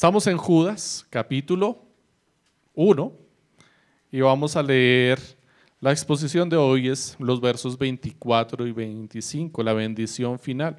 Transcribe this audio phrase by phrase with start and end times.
[0.00, 1.76] Estamos en Judas, capítulo
[2.72, 3.12] 1,
[4.10, 5.20] y vamos a leer
[5.78, 10.78] la exposición de hoy es los versos 24 y 25, la bendición final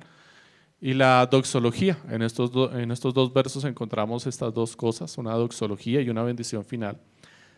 [0.82, 2.00] y la doxología.
[2.10, 6.66] En estos, en estos dos versos encontramos estas dos cosas, una doxología y una bendición
[6.66, 7.00] final.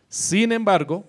[0.10, 1.06] Sin embargo,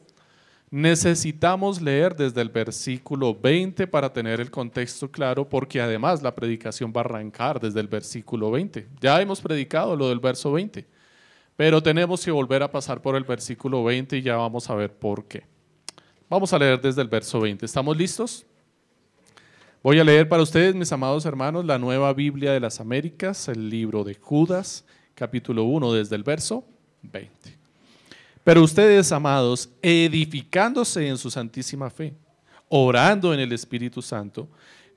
[0.71, 6.93] necesitamos leer desde el versículo 20 para tener el contexto claro, porque además la predicación
[6.95, 8.89] va a arrancar desde el versículo 20.
[9.01, 10.85] Ya hemos predicado lo del verso 20,
[11.57, 14.93] pero tenemos que volver a pasar por el versículo 20 y ya vamos a ver
[14.93, 15.45] por qué.
[16.29, 17.65] Vamos a leer desde el verso 20.
[17.65, 18.45] ¿Estamos listos?
[19.83, 23.69] Voy a leer para ustedes, mis amados hermanos, la nueva Biblia de las Américas, el
[23.69, 26.65] libro de Judas, capítulo 1, desde el verso
[27.03, 27.64] 20.
[28.45, 32.15] Pero ustedes, amados, edificándose en su santísima fe,
[32.69, 34.49] orando en el Espíritu Santo,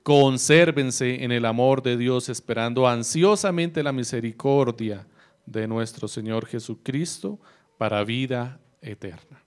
[0.02, 5.06] consérvense en el amor de Dios, esperando ansiosamente la misericordia
[5.46, 7.40] de nuestro Señor Jesucristo
[7.78, 9.42] para vida eterna.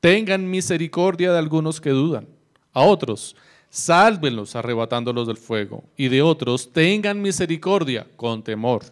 [0.00, 2.28] Tengan misericordia de algunos que dudan,
[2.72, 3.34] a otros
[3.70, 8.84] sálvenlos arrebatándolos del fuego, y de otros tengan misericordia con temor,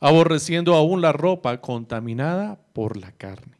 [0.00, 3.58] aborreciendo aún la ropa contaminada por la carne.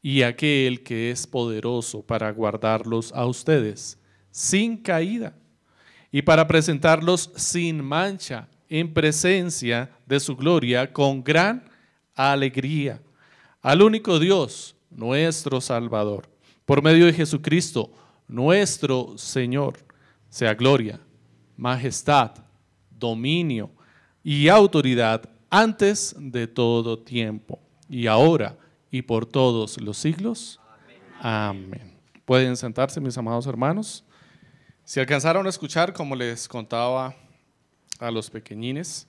[0.00, 3.98] Y aquel que es poderoso para guardarlos a ustedes
[4.30, 5.34] sin caída
[6.12, 11.68] y para presentarlos sin mancha en presencia de su gloria con gran
[12.14, 13.00] alegría.
[13.60, 16.28] Al único Dios, nuestro Salvador,
[16.64, 17.92] por medio de Jesucristo,
[18.28, 19.78] nuestro Señor,
[20.28, 21.00] sea gloria,
[21.56, 22.32] majestad,
[22.90, 23.70] dominio
[24.22, 28.56] y autoridad antes de todo tiempo, y ahora
[28.90, 30.60] y por todos los siglos.
[31.20, 31.98] Amén.
[32.24, 34.04] Pueden sentarse, mis amados hermanos.
[34.84, 37.14] Si alcanzaron a escuchar, como les contaba
[37.98, 39.06] a los pequeñines,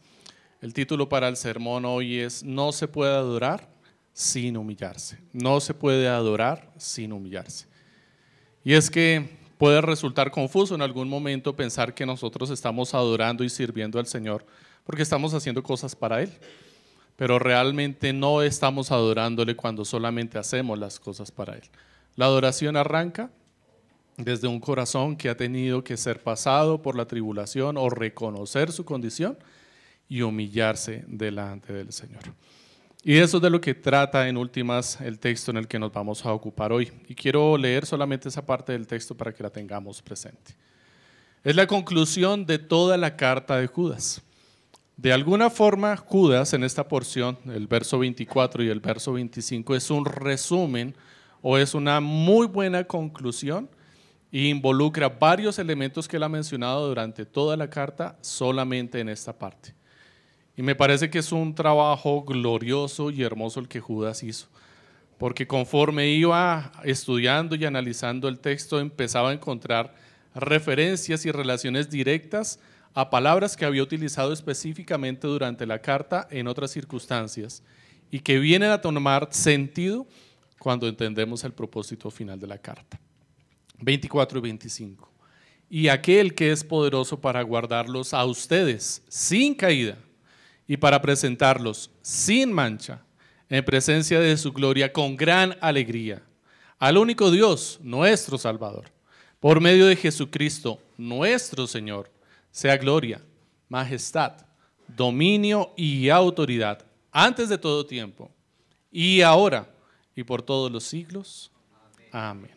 [0.61, 3.69] el título para el sermón hoy es No se puede adorar
[4.13, 5.19] sin humillarse.
[5.31, 7.67] No se puede adorar sin humillarse.
[8.63, 13.49] Y es que puede resultar confuso en algún momento pensar que nosotros estamos adorando y
[13.49, 14.45] sirviendo al Señor
[14.89, 16.31] porque estamos haciendo cosas para Él.
[17.15, 21.61] Pero realmente no estamos adorándole cuando solamente hacemos las cosas para Él.
[22.15, 23.29] La adoración arranca
[24.17, 28.83] desde un corazón que ha tenido que ser pasado por la tribulación o reconocer su
[28.83, 29.37] condición
[30.07, 32.23] y humillarse delante del Señor.
[33.03, 35.93] Y eso es de lo que trata en últimas el texto en el que nos
[35.93, 36.91] vamos a ocupar hoy.
[37.07, 40.55] Y quiero leer solamente esa parte del texto para que la tengamos presente.
[41.43, 44.23] Es la conclusión de toda la carta de Judas.
[45.01, 49.89] De alguna forma, Judas en esta porción, el verso 24 y el verso 25, es
[49.89, 50.93] un resumen
[51.41, 53.69] o es una muy buena conclusión
[54.29, 59.31] e involucra varios elementos que él ha mencionado durante toda la carta solamente en esta
[59.31, 59.73] parte.
[60.57, 64.47] Y me parece que es un trabajo glorioso y hermoso el que Judas hizo,
[65.17, 69.95] porque conforme iba estudiando y analizando el texto, empezaba a encontrar
[70.35, 72.59] referencias y relaciones directas
[72.93, 77.63] a palabras que había utilizado específicamente durante la carta en otras circunstancias
[78.11, 80.07] y que vienen a tomar sentido
[80.57, 82.99] cuando entendemos el propósito final de la carta.
[83.79, 85.11] 24 y 25.
[85.69, 89.97] Y aquel que es poderoso para guardarlos a ustedes sin caída
[90.67, 93.03] y para presentarlos sin mancha
[93.49, 96.23] en presencia de su gloria con gran alegría
[96.79, 98.85] al único Dios, nuestro Salvador,
[99.41, 102.09] por medio de Jesucristo, nuestro Señor,
[102.51, 103.21] sea gloria,
[103.67, 104.33] majestad,
[104.87, 108.31] dominio y autoridad antes de todo tiempo
[108.91, 109.69] y ahora
[110.15, 111.51] y por todos los siglos.
[112.11, 112.51] Amén.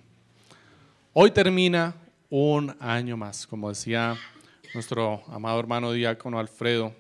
[1.12, 1.94] Hoy termina
[2.30, 4.16] un año más, como decía
[4.74, 6.94] nuestro amado hermano diácono Alfredo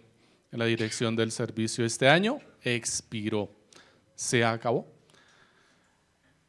[0.50, 3.50] en la dirección del servicio este año expiró,
[4.14, 4.86] se acabó.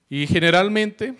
[0.09, 1.15] Y generalmente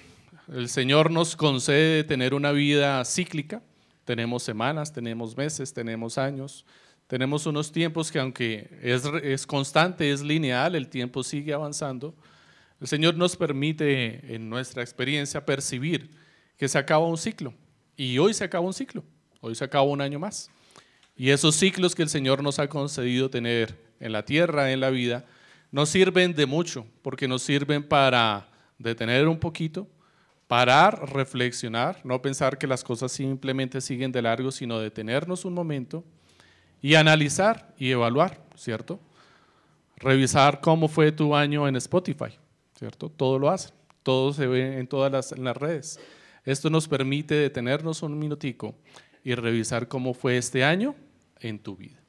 [0.49, 3.61] el Señor nos concede tener una vida cíclica.
[4.05, 6.65] Tenemos semanas, tenemos meses, tenemos años,
[7.07, 12.15] tenemos unos tiempos que aunque es, es constante, es lineal, el tiempo sigue avanzando.
[12.81, 16.09] El Señor nos permite en nuestra experiencia percibir
[16.57, 17.53] que se acaba un ciclo.
[17.95, 19.03] Y hoy se acaba un ciclo,
[19.41, 20.49] hoy se acaba un año más.
[21.15, 24.89] Y esos ciclos que el Señor nos ha concedido tener en la tierra, en la
[24.89, 25.25] vida,
[25.71, 29.87] nos sirven de mucho, porque nos sirven para detener un poquito,
[30.53, 36.03] parar, reflexionar, no pensar que las cosas simplemente siguen de largo, sino detenernos un momento
[36.79, 38.99] y analizar y evaluar, ¿cierto?
[39.95, 42.37] Revisar cómo fue tu año en Spotify,
[42.77, 43.09] ¿cierto?
[43.09, 43.73] Todo lo hace,
[44.03, 45.99] todo se ve en todas las, en las redes.
[46.45, 48.75] Esto nos permite detenernos un minutico
[49.23, 50.93] y revisar cómo fue este año
[51.39, 51.99] en tu vida.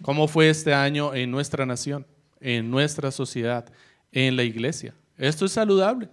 [0.00, 2.06] ¿Cómo fue este año en nuestra nación?
[2.42, 3.64] en nuestra sociedad,
[4.10, 4.94] en la iglesia.
[5.16, 6.08] Esto es saludable.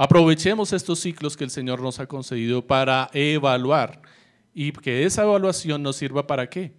[0.00, 4.00] Aprovechemos estos ciclos que el Señor nos ha concedido para evaluar
[4.54, 6.72] y que esa evaluación nos sirva para qué?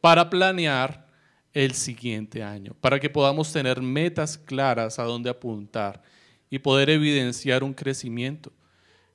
[0.00, 1.08] Para planear
[1.52, 6.00] el siguiente año, para que podamos tener metas claras a dónde apuntar
[6.48, 8.52] y poder evidenciar un crecimiento.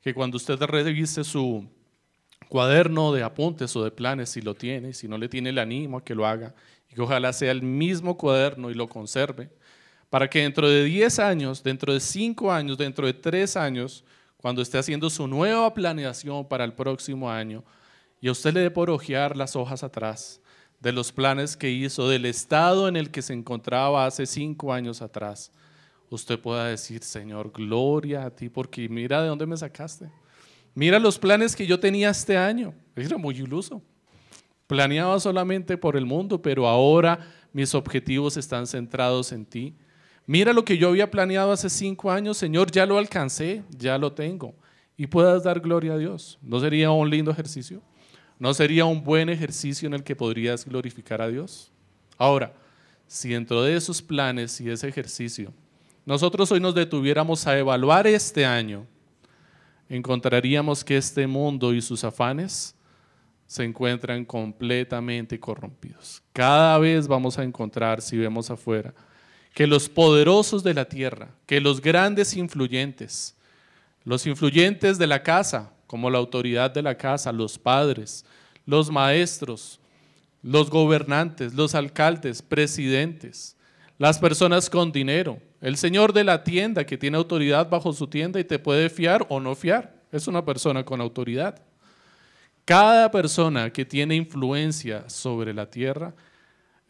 [0.02, 1.66] Que cuando usted revise su
[2.50, 6.00] cuaderno de apuntes o de planes, si lo tiene, si no le tiene el ánimo
[6.00, 6.54] a que lo haga,
[6.92, 9.50] y que ojalá sea el mismo cuaderno y lo conserve,
[10.16, 14.06] para que dentro de 10 años, dentro de 5 años, dentro de 3 años,
[14.38, 17.66] cuando esté haciendo su nueva planeación para el próximo año,
[18.22, 20.40] y a usted le dé por ojear las hojas atrás
[20.80, 25.02] de los planes que hizo, del estado en el que se encontraba hace 5 años
[25.02, 25.52] atrás,
[26.10, 30.10] usted pueda decir, Señor, gloria a ti, porque mira de dónde me sacaste.
[30.76, 32.74] Mira los planes que yo tenía este año.
[32.96, 33.82] Era muy iluso.
[34.66, 37.20] Planeaba solamente por el mundo, pero ahora
[37.52, 39.76] mis objetivos están centrados en ti.
[40.28, 44.14] Mira lo que yo había planeado hace cinco años, Señor, ya lo alcancé, ya lo
[44.14, 44.56] tengo.
[44.98, 46.40] Y puedas dar gloria a Dios.
[46.42, 47.82] ¿No sería un lindo ejercicio?
[48.40, 51.72] ¿No sería un buen ejercicio en el que podrías glorificar a Dios?
[52.18, 52.54] Ahora,
[53.08, 55.54] si dentro de esos planes y ese ejercicio,
[56.06, 58.86] nosotros hoy nos detuviéramos a evaluar este año,
[59.90, 62.76] encontraríamos que este mundo y sus afanes
[63.48, 66.22] se encuentran completamente corrompidos.
[66.34, 68.94] Cada vez vamos a encontrar, si vemos afuera,
[69.56, 73.38] que los poderosos de la tierra, que los grandes influyentes,
[74.04, 78.26] los influyentes de la casa, como la autoridad de la casa, los padres,
[78.66, 79.80] los maestros,
[80.44, 83.56] los gobernantes, los alcaldes, presidentes,
[83.98, 88.42] las personas con dinero, el señor de la tienda que tiene autoridad bajo su tienda
[88.42, 91.62] y te puede fiar o no fiar, es una persona con autoridad.
[92.66, 96.14] Cada persona que tiene influencia sobre la tierra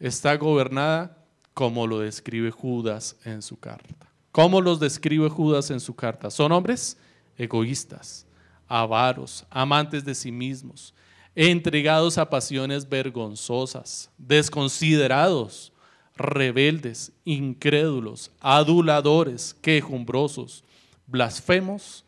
[0.00, 1.16] está gobernada
[1.56, 4.12] como lo describe Judas en su carta.
[4.30, 6.30] ¿Cómo los describe Judas en su carta?
[6.30, 6.98] Son hombres
[7.38, 8.26] egoístas,
[8.68, 10.92] avaros, amantes de sí mismos,
[11.34, 15.72] entregados a pasiones vergonzosas, desconsiderados,
[16.14, 20.62] rebeldes, incrédulos, aduladores, quejumbrosos,
[21.06, 22.04] blasfemos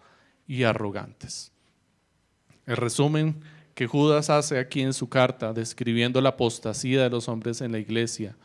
[0.47, 1.53] y arrogantes.
[2.67, 3.41] El resumen
[3.75, 7.79] que Judas hace aquí en su carta, describiendo la apostasía de los hombres en la
[7.79, 8.37] iglesia,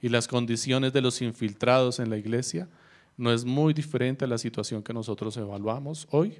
[0.00, 2.68] y las condiciones de los infiltrados en la iglesia
[3.16, 6.38] no es muy diferente a la situación que nosotros evaluamos hoy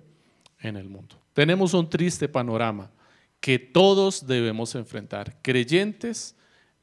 [0.61, 1.17] en el mundo.
[1.35, 2.91] Tenemos un triste panorama
[3.41, 6.35] que todos debemos enfrentar, creyentes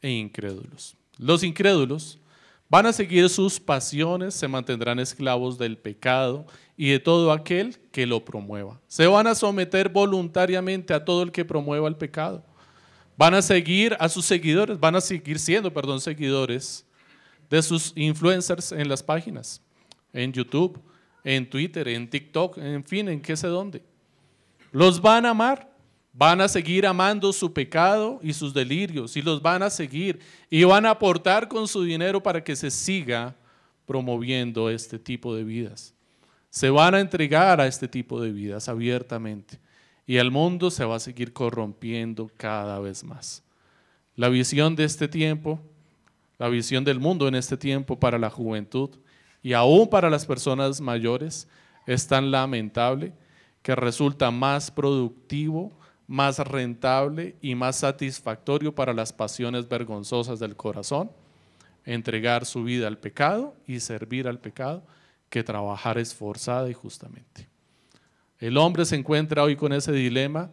[0.02, 0.96] e incrédulos.
[1.18, 2.20] Los incrédulos
[2.70, 6.46] van a seguir sus pasiones, se mantendrán esclavos del pecado
[6.76, 8.80] y de todo aquel que lo promueva.
[8.88, 12.44] Se van a someter voluntariamente a todo el que promueva el pecado.
[13.18, 16.86] Van a seguir a sus seguidores, van a seguir siendo, perdón, seguidores
[17.50, 19.60] de sus influencers en las páginas,
[20.14, 20.80] en YouTube,
[21.24, 23.84] en Twitter, en TikTok, en fin, en qué sé dónde.
[24.72, 25.74] Los van a amar,
[26.14, 30.64] van a seguir amando su pecado y sus delirios y los van a seguir y
[30.64, 33.36] van a aportar con su dinero para que se siga
[33.88, 35.96] promoviendo este tipo de vidas.
[36.52, 39.60] Se van a entregar a este tipo de vidas abiertamente
[40.08, 43.44] y el mundo se va a seguir corrompiendo cada vez más.
[44.16, 45.60] La visión de este tiempo,
[46.40, 48.90] la visión del mundo en este tiempo para la juventud
[49.44, 51.48] y aún para las personas mayores
[51.86, 53.14] es tan lamentable
[53.62, 55.72] que resulta más productivo,
[56.08, 61.12] más rentable y más satisfactorio para las pasiones vergonzosas del corazón
[61.88, 64.84] entregar su vida al pecado y servir al pecado
[65.30, 67.48] que trabajar esforzada y justamente.
[68.40, 70.52] El hombre se encuentra hoy con ese dilema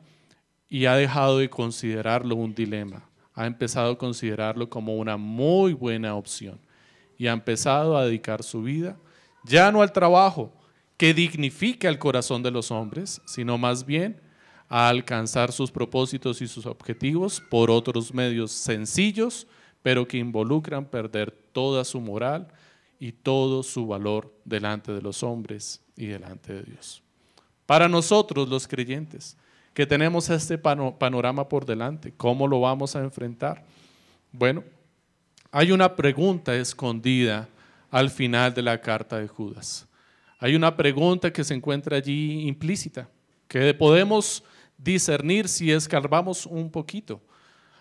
[0.69, 3.09] y ha dejado de considerarlo un dilema.
[3.35, 6.59] Ha empezado a considerarlo como una muy buena opción
[7.19, 8.97] y ha empezado a dedicar su vida
[9.45, 10.53] ya no al trabajo
[10.97, 14.21] que dignifica el corazón de los hombres, sino más bien
[14.69, 19.47] a alcanzar sus propósitos y sus objetivos por otros medios sencillos,
[19.83, 22.49] pero que involucran perder toda su moral
[22.99, 27.04] y todo su valor delante de los hombres y delante de Dios.
[27.67, 29.37] Para nosotros los creyentes,
[29.73, 33.65] que tenemos este panorama por delante, ¿cómo lo vamos a enfrentar?
[34.31, 34.63] Bueno,
[35.51, 37.49] hay una pregunta escondida
[37.91, 39.87] al final de la carta de Judas.
[40.39, 43.09] Hay una pregunta que se encuentra allí implícita,
[43.49, 44.45] que podemos
[44.77, 47.21] discernir si escarbamos un poquito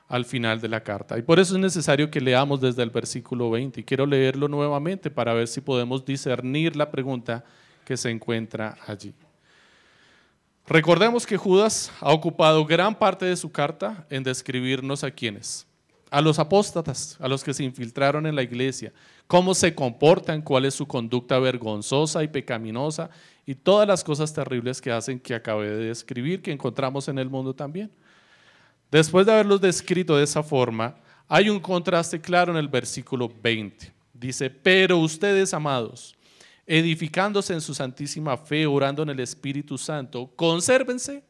[0.07, 1.17] al final de la carta.
[1.17, 3.81] Y por eso es necesario que leamos desde el versículo 20.
[3.81, 7.43] Y quiero leerlo nuevamente para ver si podemos discernir la pregunta
[7.83, 9.13] que se encuentra allí.
[10.65, 15.67] Recordemos que Judas ha ocupado gran parte de su carta en describirnos a quienes,
[16.09, 18.93] a los apóstatas, a los que se infiltraron en la iglesia,
[19.27, 23.09] cómo se comportan, cuál es su conducta vergonzosa y pecaminosa
[23.45, 27.29] y todas las cosas terribles que hacen que acabé de describir, que encontramos en el
[27.29, 27.91] mundo también.
[28.89, 30.95] Después de haberlos descrito de esa forma,
[31.27, 33.91] hay un contraste claro en el versículo 20.
[34.13, 36.15] Dice, pero ustedes, amados,
[36.65, 41.23] edificándose en su santísima fe, orando en el Espíritu Santo, consérvense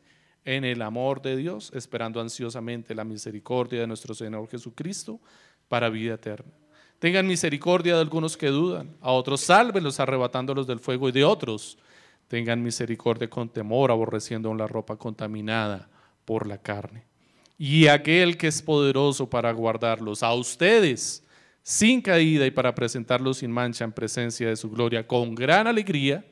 [0.46, 5.20] en el amor de Dios, esperando ansiosamente la misericordia de nuestro Señor Jesucristo
[5.68, 6.52] para vida eterna.
[7.00, 11.78] Tengan misericordia de algunos que dudan, a otros sálvenlos arrebatándolos del fuego y de otros
[12.28, 15.88] tengan misericordia con temor, aborreciendo la ropa contaminada
[16.26, 17.06] por la carne.
[17.58, 21.24] Y aquel que es poderoso para guardarlos a ustedes
[21.64, 26.26] sin caída y para presentarlos sin mancha en presencia de su gloria con gran alegría,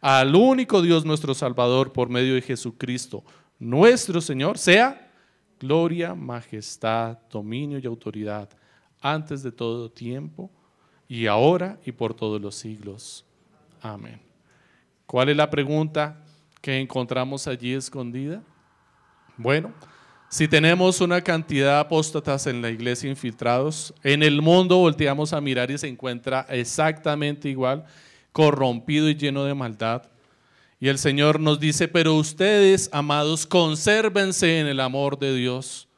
[0.00, 3.22] al único Dios nuestro Salvador por medio de Jesucristo,
[3.58, 5.12] nuestro Señor, sea
[5.60, 8.48] gloria, majestad, dominio y autoridad
[9.00, 10.50] antes de todo tiempo
[11.06, 13.24] y ahora y por todos los siglos.
[13.80, 14.20] Amén.
[15.06, 16.22] ¿Cuál es la pregunta
[16.60, 18.42] que encontramos allí escondida?
[19.36, 19.72] Bueno,
[20.30, 25.40] si tenemos una cantidad de apóstatas en la iglesia infiltrados, en el mundo volteamos a
[25.40, 27.86] mirar y se encuentra exactamente igual,
[28.32, 30.02] corrompido y lleno de maldad.
[30.80, 35.88] Y el Señor nos dice, pero ustedes, amados, consérvense en el amor de Dios.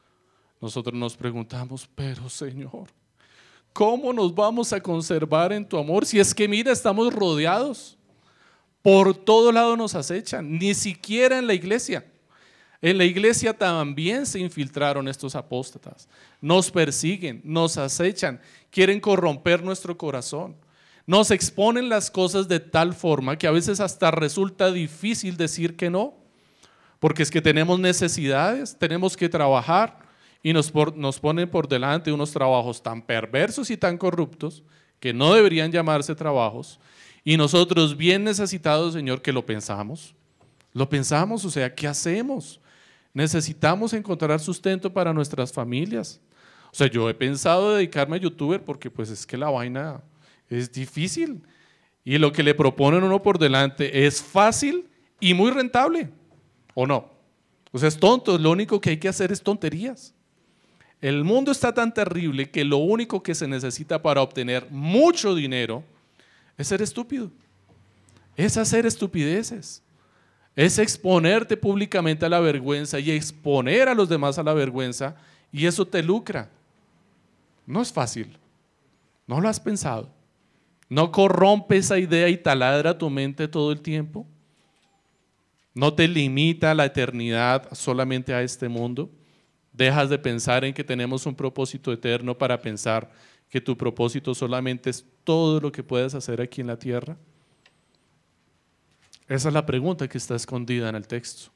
[0.61, 2.87] Nosotros nos preguntamos, pero Señor,
[3.73, 7.97] ¿cómo nos vamos a conservar en tu amor si es que mira, estamos rodeados?
[8.81, 12.05] Por todo lado nos acechan, ni siquiera en la iglesia.
[12.81, 16.09] En la iglesia también se infiltraron estos apóstatas.
[16.39, 20.55] Nos persiguen, nos acechan, quieren corromper nuestro corazón.
[21.05, 25.89] Nos exponen las cosas de tal forma que a veces hasta resulta difícil decir que
[25.89, 26.15] no,
[26.99, 29.99] porque es que tenemos necesidades, tenemos que trabajar
[30.41, 34.63] y nos, nos ponen por delante unos trabajos tan perversos y tan corruptos
[34.99, 36.79] que no deberían llamarse trabajos
[37.23, 40.15] y nosotros bien necesitados, Señor, que lo pensamos.
[40.73, 42.60] Lo pensamos, o sea, ¿qué hacemos?
[43.13, 46.21] Necesitamos encontrar sustento para nuestras familias.
[46.71, 50.01] O sea, yo he pensado dedicarme a youtuber porque pues es que la vaina
[50.49, 51.41] es difícil.
[52.03, 54.87] Y lo que le proponen uno por delante es fácil
[55.19, 56.09] y muy rentable.
[56.73, 57.11] ¿O no?
[57.71, 58.37] O sea, es tonto.
[58.37, 60.13] Lo único que hay que hacer es tonterías.
[61.01, 65.83] El mundo está tan terrible que lo único que se necesita para obtener mucho dinero
[66.57, 67.31] es ser estúpido.
[68.35, 69.83] Es hacer estupideces
[70.55, 75.15] es exponerte públicamente a la vergüenza y exponer a los demás a la vergüenza
[75.51, 76.49] y eso te lucra.
[77.65, 78.37] No es fácil.
[79.27, 80.09] ¿No lo has pensado?
[80.89, 84.27] ¿No corrompe esa idea y taladra tu mente todo el tiempo?
[85.73, 89.09] ¿No te limita la eternidad solamente a este mundo?
[89.71, 93.09] ¿Dejas de pensar en que tenemos un propósito eterno para pensar
[93.49, 97.15] que tu propósito solamente es todo lo que puedes hacer aquí en la tierra?
[99.31, 101.53] Esa es la pregunta que está escondida en el texto.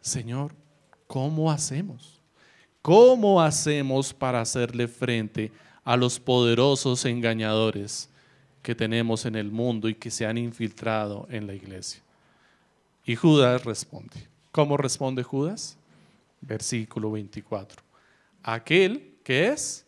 [0.00, 0.56] Señor,
[1.06, 2.20] ¿cómo hacemos?
[2.82, 5.52] ¿Cómo hacemos para hacerle frente
[5.84, 8.10] a los poderosos engañadores
[8.60, 12.02] que tenemos en el mundo y que se han infiltrado en la iglesia?
[13.06, 14.26] Y Judas responde.
[14.50, 15.78] ¿Cómo responde Judas?
[16.40, 17.84] Versículo 24.
[18.42, 19.86] Aquel que es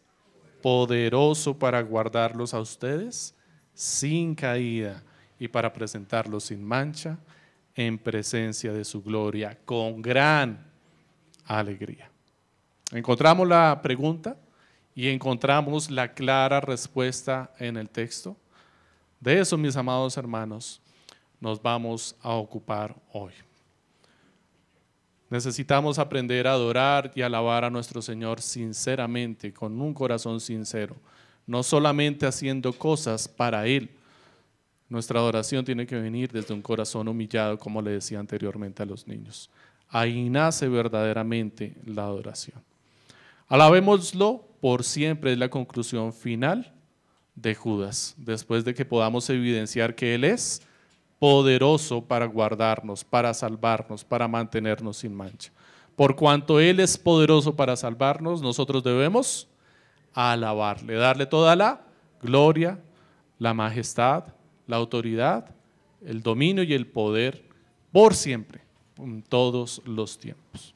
[0.62, 3.35] poderoso para guardarlos a ustedes
[3.75, 5.03] sin caída
[5.44, 7.18] y para presentarlo sin mancha
[7.74, 10.58] en presencia de su gloria con gran
[11.44, 12.10] alegría.
[12.90, 14.38] Encontramos la pregunta
[14.94, 18.34] y encontramos la clara respuesta en el texto.
[19.20, 20.80] De eso, mis amados hermanos,
[21.40, 23.32] nos vamos a ocupar hoy.
[25.28, 30.96] Necesitamos aprender a adorar y alabar a nuestro Señor sinceramente, con un corazón sincero,
[31.46, 33.90] no solamente haciendo cosas para Él,
[34.94, 39.06] nuestra adoración tiene que venir desde un corazón humillado, como le decía anteriormente a los
[39.06, 39.50] niños.
[39.88, 42.62] Ahí nace verdaderamente la adoración.
[43.48, 46.72] Alabémoslo por siempre, es la conclusión final
[47.34, 50.62] de Judas, después de que podamos evidenciar que Él es
[51.18, 55.50] poderoso para guardarnos, para salvarnos, para mantenernos sin mancha.
[55.96, 59.48] Por cuanto Él es poderoso para salvarnos, nosotros debemos
[60.12, 61.80] alabarle, darle toda la
[62.22, 62.80] gloria,
[63.38, 64.24] la majestad,
[64.66, 65.54] la autoridad,
[66.04, 67.42] el dominio y el poder
[67.92, 68.61] por siempre,
[68.99, 70.75] en todos los tiempos.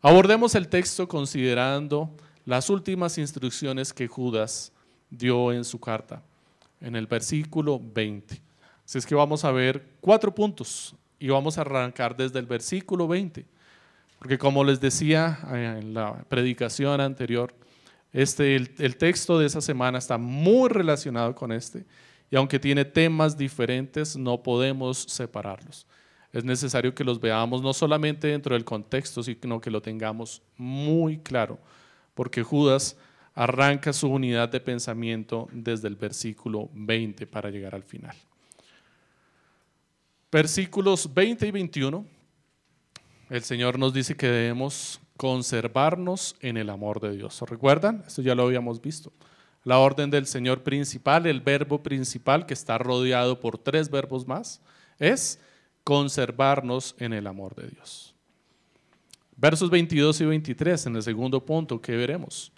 [0.00, 2.10] Abordemos el texto considerando
[2.44, 4.72] las últimas instrucciones que Judas
[5.10, 6.22] dio en su carta,
[6.80, 8.40] en el versículo 20.
[8.84, 13.06] Así es que vamos a ver cuatro puntos y vamos a arrancar desde el versículo
[13.06, 13.46] 20,
[14.18, 17.54] porque como les decía eh, en la predicación anterior,
[18.12, 21.86] Este, el, el texto de esa semana está muy relacionado con este
[22.32, 25.86] y aunque tiene temas diferentes, no podemos separarlos.
[26.32, 31.18] Es necesario que los veamos no solamente dentro del contexto, sino que lo tengamos muy
[31.18, 31.58] claro,
[32.14, 32.96] porque Judas
[33.34, 38.16] arranca su unidad de pensamiento desde el versículo 20 para llegar al final.
[40.32, 42.06] Versículos 20 y 21,
[43.28, 47.42] el Señor nos dice que debemos conservarnos en el amor de Dios.
[47.42, 48.02] ¿Recuerdan?
[48.06, 49.12] Esto ya lo habíamos visto.
[49.64, 54.60] La orden del Señor principal, el verbo principal que está rodeado por tres verbos más,
[54.98, 55.38] es
[55.84, 58.14] conservarnos en el amor de Dios.
[59.36, 62.52] Versos 22 y 23 en el segundo punto que veremos.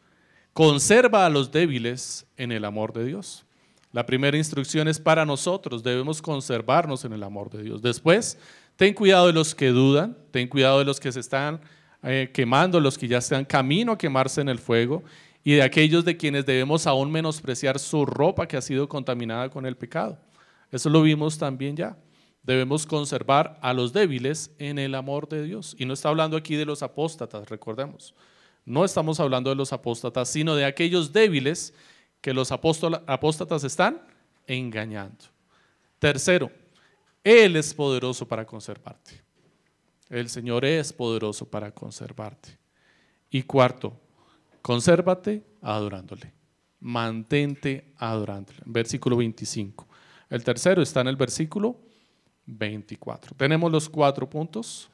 [0.52, 3.44] Conserva a los débiles en el amor de Dios.
[3.92, 7.80] La primera instrucción es para nosotros, debemos conservarnos en el amor de Dios.
[7.80, 8.38] Después,
[8.76, 11.60] ten cuidado de los que dudan, ten cuidado de los que se están
[12.02, 15.04] eh, quemando, los que ya están camino a quemarse en el fuego
[15.44, 19.66] y de aquellos de quienes debemos aún menospreciar su ropa que ha sido contaminada con
[19.66, 20.18] el pecado.
[20.72, 21.98] Eso lo vimos también ya.
[22.42, 25.76] Debemos conservar a los débiles en el amor de Dios.
[25.78, 28.14] Y no está hablando aquí de los apóstatas, recordemos.
[28.64, 31.74] No estamos hablando de los apóstatas, sino de aquellos débiles
[32.22, 34.00] que los apóstatas están
[34.46, 35.24] engañando.
[35.98, 36.50] Tercero,
[37.22, 39.22] Él es poderoso para conservarte.
[40.08, 42.58] El Señor es poderoso para conservarte.
[43.30, 43.98] Y cuarto,
[44.64, 46.32] Consérvate adorándole.
[46.80, 48.60] Mantente adorándole.
[48.64, 49.86] Versículo 25.
[50.30, 51.76] El tercero está en el versículo
[52.46, 53.36] 24.
[53.36, 54.88] Tenemos los cuatro puntos.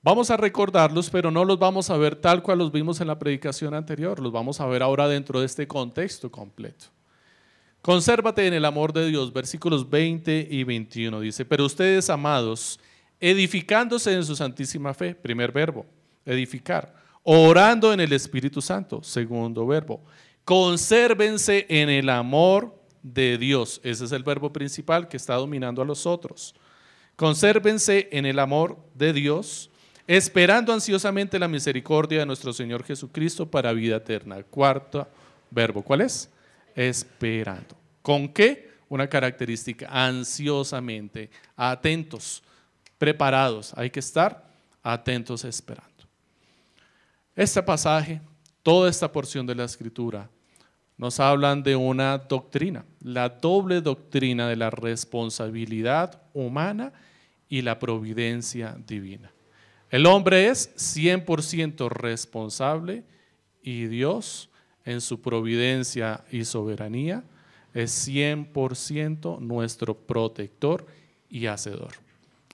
[0.00, 3.18] Vamos a recordarlos, pero no los vamos a ver tal cual los vimos en la
[3.18, 4.20] predicación anterior.
[4.20, 6.86] Los vamos a ver ahora dentro de este contexto completo.
[7.82, 11.18] Consérvate en el amor de Dios, versículos 20 y 21.
[11.18, 12.78] Dice, pero ustedes, amados,
[13.18, 15.84] edificándose en su santísima fe, primer verbo,
[16.24, 20.00] edificar orando en el Espíritu Santo, segundo verbo.
[20.44, 23.80] Consérvense en el amor de Dios.
[23.82, 26.54] Ese es el verbo principal que está dominando a los otros.
[27.16, 29.70] Consérvense en el amor de Dios,
[30.06, 34.42] esperando ansiosamente la misericordia de nuestro Señor Jesucristo para vida eterna.
[34.42, 35.08] Cuarto
[35.50, 36.28] verbo, ¿cuál es?
[36.74, 37.76] Esperando.
[38.02, 38.74] ¿Con qué?
[38.88, 42.42] Una característica, ansiosamente, atentos,
[42.98, 43.72] preparados.
[43.76, 44.44] Hay que estar
[44.82, 45.93] atentos esperando.
[47.36, 48.20] Este pasaje,
[48.62, 50.30] toda esta porción de la escritura,
[50.96, 56.92] nos hablan de una doctrina, la doble doctrina de la responsabilidad humana
[57.48, 59.32] y la providencia divina.
[59.90, 63.02] El hombre es 100% responsable
[63.62, 64.48] y Dios
[64.84, 67.24] en su providencia y soberanía
[67.72, 70.86] es 100% nuestro protector
[71.28, 71.94] y hacedor.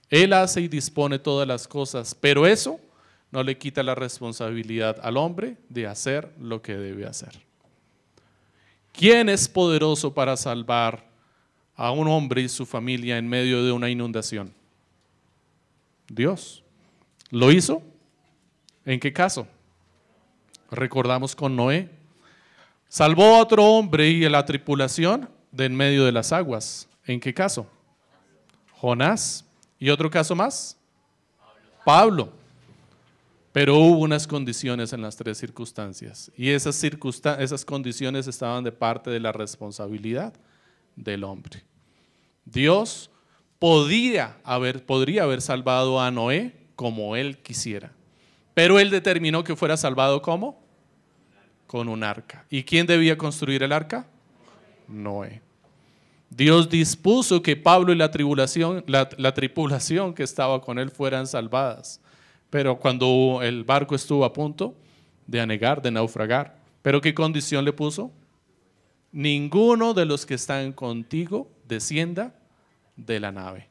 [0.08, 2.80] Él hace y dispone todas las cosas, pero eso
[3.30, 7.40] no le quita la responsabilidad al hombre de hacer lo que debe hacer.
[8.92, 11.08] ¿Quién es poderoso para salvar
[11.76, 14.52] a un hombre y su familia en medio de una inundación?
[16.08, 16.62] Dios.
[17.30, 17.82] ¿Lo hizo?
[18.84, 19.46] ¿En qué caso?
[20.70, 21.88] Recordamos con Noé.
[22.88, 26.88] Salvó a otro hombre y a la tripulación de en medio de las aguas.
[27.06, 27.66] ¿En qué caso?
[28.72, 29.44] Jonás.
[29.78, 30.76] ¿Y otro caso más?
[31.84, 32.39] Pablo.
[33.52, 39.10] Pero hubo unas condiciones en las tres circunstancias y esas, esas condiciones estaban de parte
[39.10, 40.32] de la responsabilidad
[40.94, 41.64] del hombre.
[42.44, 43.10] Dios
[43.58, 47.92] podía haber, podría haber salvado a Noé como él quisiera,
[48.54, 50.62] pero él determinó que fuera salvado como
[51.66, 52.46] con un arca.
[52.50, 54.06] ¿Y quién debía construir el arca?
[54.86, 55.42] Noé.
[56.30, 58.10] Dios dispuso que Pablo y la,
[59.18, 62.00] la tripulación que estaba con él fueran salvadas.
[62.50, 64.74] Pero cuando el barco estuvo a punto
[65.26, 68.10] de anegar, de naufragar, ¿pero qué condición le puso?
[69.12, 72.34] Ninguno de los que están contigo descienda
[72.96, 73.68] de la nave.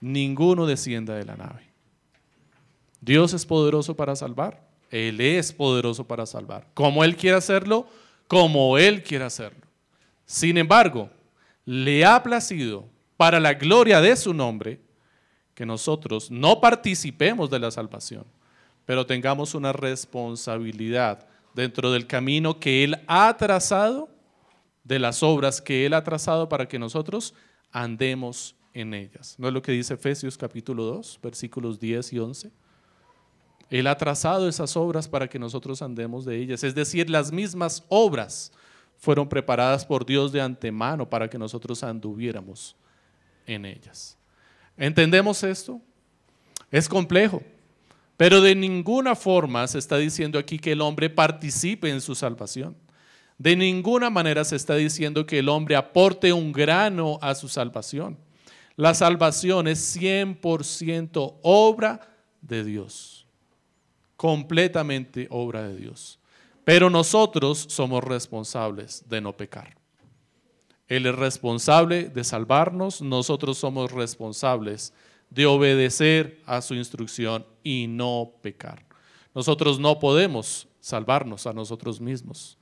[0.00, 1.66] Ninguno descienda de la nave.
[3.00, 4.68] Dios es poderoso para salvar.
[4.90, 6.66] Él es poderoso para salvar.
[6.74, 7.86] Como Él quiere hacerlo,
[8.26, 9.60] como Él quiere hacerlo.
[10.26, 11.10] Sin embargo,
[11.64, 12.84] le ha placido
[13.16, 14.80] para la gloria de su nombre
[15.60, 18.24] que nosotros no participemos de la salvación,
[18.86, 24.08] pero tengamos una responsabilidad dentro del camino que Él ha trazado,
[24.84, 27.34] de las obras que Él ha trazado para que nosotros
[27.72, 29.34] andemos en ellas.
[29.36, 32.50] ¿No es lo que dice Efesios capítulo 2, versículos 10 y 11?
[33.68, 36.64] Él ha trazado esas obras para que nosotros andemos de ellas.
[36.64, 38.50] Es decir, las mismas obras
[38.96, 42.76] fueron preparadas por Dios de antemano para que nosotros anduviéramos
[43.46, 44.16] en ellas.
[44.80, 45.78] ¿Entendemos esto?
[46.70, 47.42] Es complejo,
[48.16, 52.76] Pero de ninguna forma se está diciendo aquí que el hombre participe en su salvación.
[53.38, 58.18] De ninguna manera se está diciendo que el hombre aporte un grano a su salvación.
[58.76, 62.00] La salvación es 100% obra
[62.42, 63.26] de Dios.
[64.16, 66.18] Completamente obra de Dios.
[66.64, 69.79] Pero nosotros somos responsables de no pecar.
[70.90, 74.92] Él es responsable de salvarnos, nosotros somos responsables
[75.30, 78.84] de obedecer a su instrucción y no pecar.
[79.32, 82.58] Nosotros no podemos salvarnos a nosotros mismos.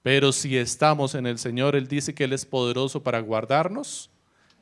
[0.00, 4.10] Pero si estamos en el Señor, Él dice que Él es poderoso para guardarnos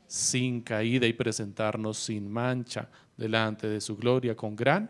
[0.07, 4.89] sin caída y presentarnos sin mancha delante de su gloria con gran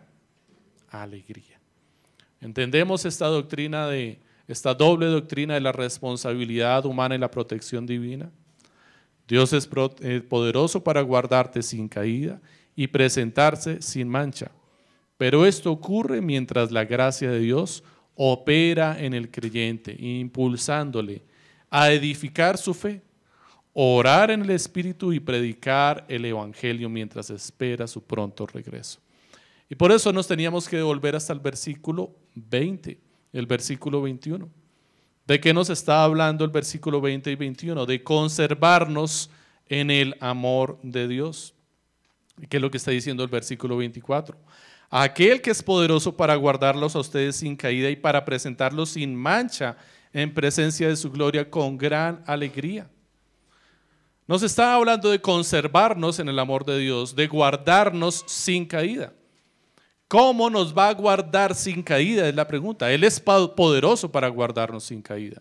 [0.88, 1.60] alegría.
[2.40, 8.32] Entendemos esta doctrina de esta doble doctrina de la responsabilidad humana y la protección divina.
[9.28, 9.70] Dios es
[10.02, 12.42] eh, poderoso para guardarte sin caída
[12.76, 14.50] y presentarse sin mancha.
[15.18, 17.84] Pero esto ocurre mientras la gracia de Dios
[18.16, 21.22] opera en el creyente, impulsándole
[21.70, 23.04] a edificar su fe,
[23.74, 29.00] orar en el Espíritu y predicar el Evangelio mientras espera su pronto regreso.
[29.70, 34.50] Y por eso nos teníamos que devolver hasta el versículo 20, el versículo 21.
[35.26, 37.86] ¿De qué nos está hablando el versículo 20 y 21?
[37.86, 39.30] De conservarnos
[39.68, 41.54] en el amor de Dios.
[42.50, 44.38] ¿Qué es lo que está diciendo el versículo 24?
[44.90, 49.78] aquel que es poderoso para guardarlos a ustedes sin caída y para presentarlos sin mancha
[50.12, 52.90] en presencia de su gloria con gran alegría.
[54.28, 59.14] Nos está hablando de conservarnos en el amor de Dios, de guardarnos sin caída.
[60.10, 62.28] ¿Cómo nos va a guardar sin caída?
[62.28, 62.92] Es la pregunta.
[62.92, 65.40] Él es poderoso para guardarnos sin caída.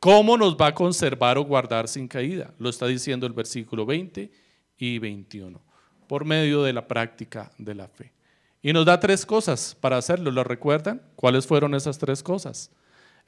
[0.00, 2.50] ¿Cómo nos va a conservar o guardar sin caída?
[2.58, 4.28] Lo está diciendo el versículo 20
[4.76, 5.60] y 21,
[6.08, 8.12] por medio de la práctica de la fe.
[8.60, 10.32] Y nos da tres cosas para hacerlo.
[10.32, 11.00] ¿Lo recuerdan?
[11.14, 12.72] ¿Cuáles fueron esas tres cosas?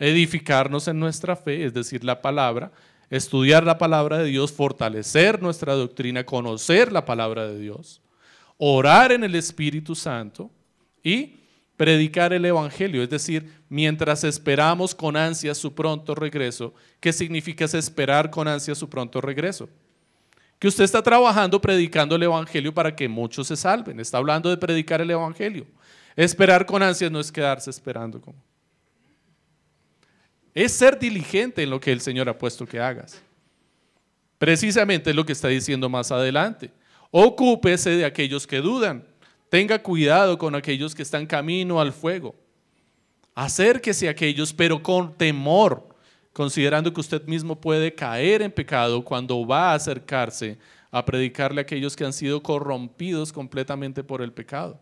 [0.00, 2.72] Edificarnos en nuestra fe, es decir, la palabra,
[3.10, 8.00] estudiar la palabra de Dios, fortalecer nuestra doctrina, conocer la palabra de Dios,
[8.58, 10.50] orar en el Espíritu Santo
[11.02, 11.36] y
[11.76, 16.74] predicar el Evangelio, es decir, mientras esperamos con ansia su pronto regreso.
[17.00, 19.68] ¿Qué significa esperar con ansia su pronto regreso?
[20.58, 24.00] que usted está trabajando predicando el Evangelio para que muchos se salven.
[24.00, 25.66] Está hablando de predicar el Evangelio.
[26.16, 28.20] Esperar con ansias no es quedarse esperando.
[30.52, 33.22] Es ser diligente en lo que el Señor ha puesto que hagas.
[34.38, 36.70] Precisamente es lo que está diciendo más adelante.
[37.10, 39.06] Ocúpese de aquellos que dudan.
[39.48, 42.34] Tenga cuidado con aquellos que están camino al fuego.
[43.34, 45.88] Acérquese a aquellos, pero con temor
[46.38, 50.56] considerando que usted mismo puede caer en pecado cuando va a acercarse
[50.88, 54.78] a predicarle a aquellos que han sido corrompidos completamente por el pecado.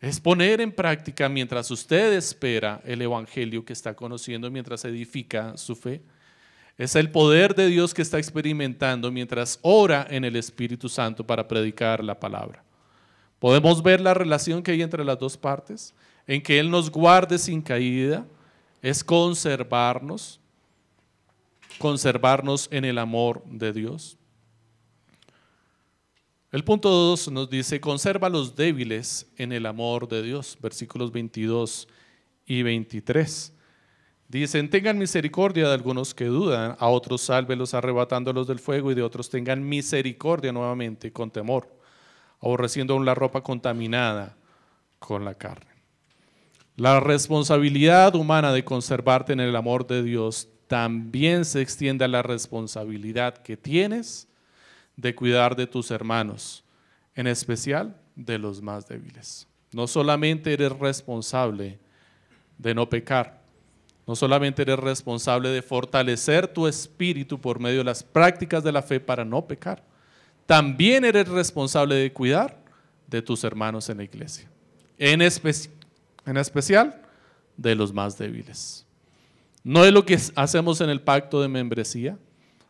[0.00, 5.76] Es poner en práctica mientras usted espera el Evangelio que está conociendo, mientras edifica su
[5.76, 6.02] fe.
[6.78, 11.48] Es el poder de Dios que está experimentando mientras ora en el Espíritu Santo para
[11.48, 12.62] predicar la palabra.
[13.38, 15.94] Podemos ver la relación que hay entre las dos partes,
[16.26, 18.26] en que Él nos guarde sin caída,
[18.82, 20.38] es conservarnos,
[21.78, 24.18] conservarnos en el amor de Dios.
[26.52, 31.10] El punto 2 nos dice, conserva a los débiles en el amor de Dios, versículos
[31.10, 31.88] 22
[32.46, 33.52] y 23.
[34.28, 39.02] Dicen, tengan misericordia de algunos que dudan, a otros sálvelos arrebatándolos del fuego y de
[39.02, 41.68] otros tengan misericordia nuevamente con temor,
[42.40, 44.36] aborreciendo aún la ropa contaminada
[44.98, 45.70] con la carne.
[46.74, 52.22] La responsabilidad humana de conservarte en el amor de Dios también se extiende a la
[52.22, 54.28] responsabilidad que tienes
[54.96, 56.64] de cuidar de tus hermanos,
[57.14, 59.46] en especial de los más débiles.
[59.72, 61.78] No solamente eres responsable
[62.58, 63.35] de no pecar,
[64.06, 68.82] no solamente eres responsable de fortalecer tu espíritu por medio de las prácticas de la
[68.82, 69.82] fe para no pecar,
[70.46, 72.62] también eres responsable de cuidar
[73.06, 74.48] de tus hermanos en la iglesia.
[74.98, 75.74] En, especial
[76.24, 77.02] en especial
[77.56, 78.84] de los más débiles.
[79.62, 82.18] No es lo que hacemos en el pacto de membresía.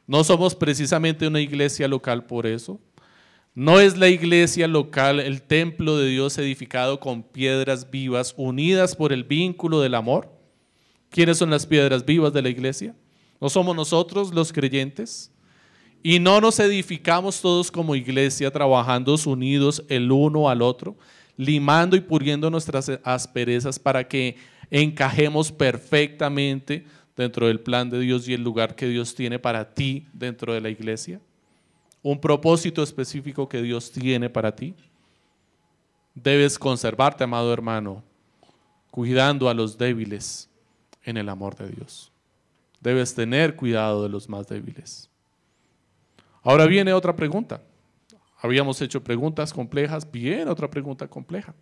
[0.07, 2.81] No somos precisamente una iglesia local por eso.
[3.55, 9.12] No es la iglesia local el templo de Dios edificado con piedras vivas unidas por
[9.12, 10.36] el vínculo del amor.
[11.10, 12.94] ¿Quiénes son las piedras vivas de la iglesia?
[13.40, 15.30] ¿No somos nosotros los creyentes?
[16.02, 20.96] Y no nos edificamos todos como iglesia trabajando unidos el uno al otro,
[21.36, 24.36] limando y puliendo nuestras asperezas para que
[24.70, 26.84] encajemos perfectamente
[27.16, 30.60] dentro del plan de Dios y el lugar que Dios tiene para ti dentro de
[30.60, 31.20] la iglesia?
[32.02, 34.74] ¿Un propósito específico que Dios tiene para ti?
[36.14, 38.02] Debes conservarte, amado hermano,
[38.90, 40.48] cuidando a los débiles
[41.06, 42.12] en el amor de Dios.
[42.80, 45.08] Debes tener cuidado de los más débiles.
[46.42, 47.62] Ahora viene otra pregunta.
[48.38, 51.54] Habíamos hecho preguntas complejas, viene otra pregunta compleja.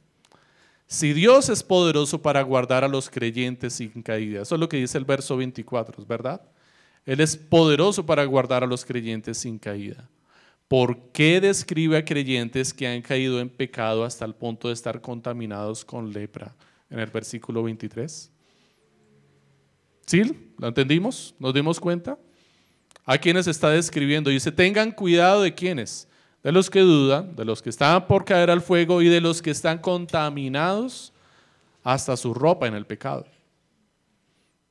[0.87, 4.77] Si Dios es poderoso para guardar a los creyentes sin caída, eso es lo que
[4.77, 6.43] dice el verso 24, ¿es verdad?
[7.07, 10.09] Él es poderoso para guardar a los creyentes sin caída.
[10.69, 15.01] ¿Por qué describe a creyentes que han caído en pecado hasta el punto de estar
[15.01, 16.55] contaminados con lepra
[16.91, 18.31] en el versículo 23?
[20.07, 20.53] ¿Sí?
[20.59, 21.35] ¿Lo entendimos?
[21.39, 22.19] ¿Nos dimos cuenta?
[23.05, 24.31] A quienes está describiendo.
[24.31, 26.09] Dice, tengan cuidado de quienes
[26.45, 29.41] de los que dudan, de los que están por caer al fuego y de los
[29.41, 31.11] que están contaminados
[31.83, 33.27] hasta su ropa en el pecado.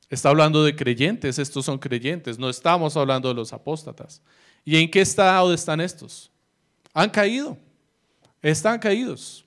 [0.07, 4.21] Está hablando de creyentes, estos son creyentes, no estamos hablando de los apóstatas.
[4.63, 6.29] ¿Y en qué estado están estos?
[6.93, 7.57] Han caído,
[8.43, 9.43] están caídos.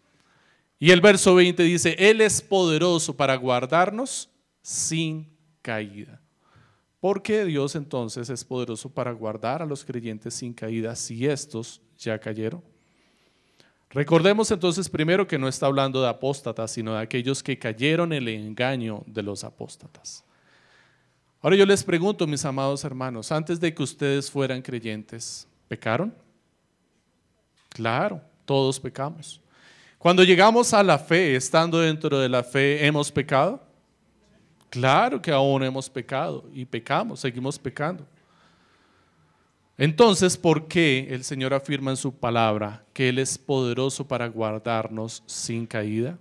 [0.80, 4.28] Y el verso 20 dice, Él es poderoso para guardarnos
[4.62, 5.28] sin
[5.66, 6.20] caída.
[7.00, 11.80] ¿Por qué Dios entonces es poderoso para guardar a los creyentes sin caída si estos
[11.98, 12.62] ya cayeron.
[13.90, 18.22] Recordemos entonces primero que no está hablando de apóstatas, sino de aquellos que cayeron en
[18.22, 20.24] el engaño de los apóstatas.
[21.40, 26.12] Ahora yo les pregunto, mis amados hermanos, antes de que ustedes fueran creyentes, ¿pecaron?
[27.68, 29.40] Claro, todos pecamos.
[29.98, 33.65] Cuando llegamos a la fe, estando dentro de la fe, ¿hemos pecado?
[34.70, 38.06] Claro que aún hemos pecado y pecamos, seguimos pecando.
[39.78, 45.22] Entonces, ¿por qué el Señor afirma en su palabra que Él es poderoso para guardarnos
[45.26, 46.18] sin caída?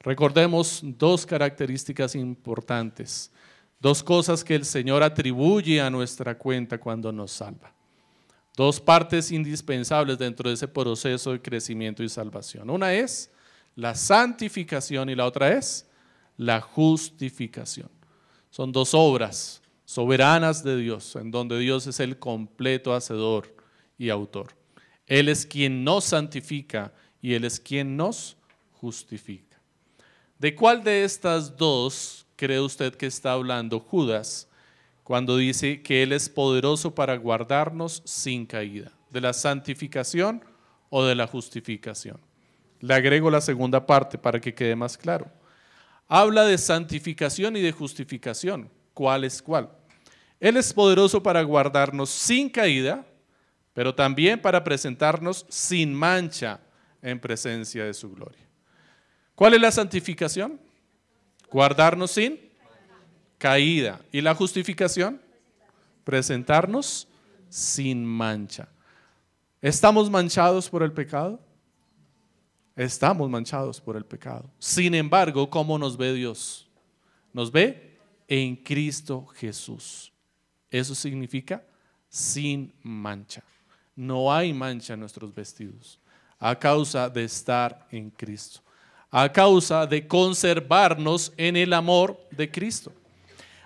[0.00, 3.30] Recordemos dos características importantes,
[3.80, 7.72] dos cosas que el Señor atribuye a nuestra cuenta cuando nos salva.
[8.56, 12.70] Dos partes indispensables dentro de ese proceso de crecimiento y salvación.
[12.70, 13.30] Una es
[13.74, 15.86] la santificación y la otra es
[16.36, 17.90] la justificación.
[18.50, 23.54] Son dos obras soberanas de Dios, en donde Dios es el completo hacedor
[23.98, 24.54] y autor.
[25.06, 28.36] Él es quien nos santifica y Él es quien nos
[28.72, 29.60] justifica.
[30.38, 34.48] ¿De cuál de estas dos cree usted que está hablando Judas
[35.02, 38.92] cuando dice que Él es poderoso para guardarnos sin caída?
[39.10, 40.44] ¿De la santificación
[40.90, 42.18] o de la justificación?
[42.80, 45.30] Le agrego la segunda parte para que quede más claro.
[46.08, 49.68] Habla de santificación y de justificación cuál es cuál.
[50.40, 53.04] Él es poderoso para guardarnos sin caída,
[53.72, 56.60] pero también para presentarnos sin mancha
[57.02, 58.46] en presencia de su gloria.
[59.34, 60.60] ¿Cuál es la santificación?
[61.50, 62.40] Guardarnos sin
[63.36, 64.00] caída.
[64.12, 65.20] ¿Y la justificación?
[66.04, 67.08] Presentarnos
[67.48, 68.68] sin mancha.
[69.60, 71.40] ¿Estamos manchados por el pecado?
[72.76, 74.50] Estamos manchados por el pecado.
[74.58, 76.68] Sin embargo, ¿cómo nos ve Dios?
[77.32, 80.12] Nos ve en Cristo Jesús.
[80.70, 81.64] Eso significa
[82.08, 83.44] sin mancha.
[83.94, 86.00] No hay mancha en nuestros vestidos
[86.38, 88.60] a causa de estar en Cristo,
[89.10, 92.92] a causa de conservarnos en el amor de Cristo.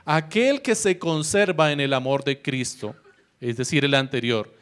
[0.05, 2.94] Aquel que se conserva en el amor de Cristo,
[3.40, 4.55] es decir, el anterior,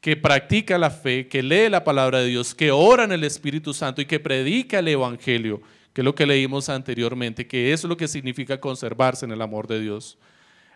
[0.00, 3.74] que practica la fe, que lee la palabra de Dios, que ora en el Espíritu
[3.74, 5.60] Santo y que predica el Evangelio,
[5.92, 9.66] que es lo que leímos anteriormente, que es lo que significa conservarse en el amor
[9.66, 10.16] de Dios.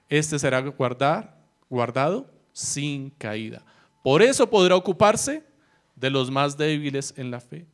[0.08, 1.38] Este será guardar,
[1.70, 3.64] guardado sin caída.
[4.02, 5.44] Por eso podrá ocuparse
[5.94, 7.66] de los más débiles en la fe.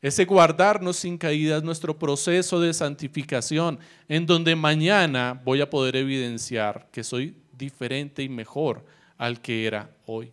[0.00, 5.96] Ese guardarnos sin caída es nuestro proceso de santificación, en donde mañana voy a poder
[5.96, 8.84] evidenciar que soy diferente y mejor
[9.18, 10.32] al que era hoy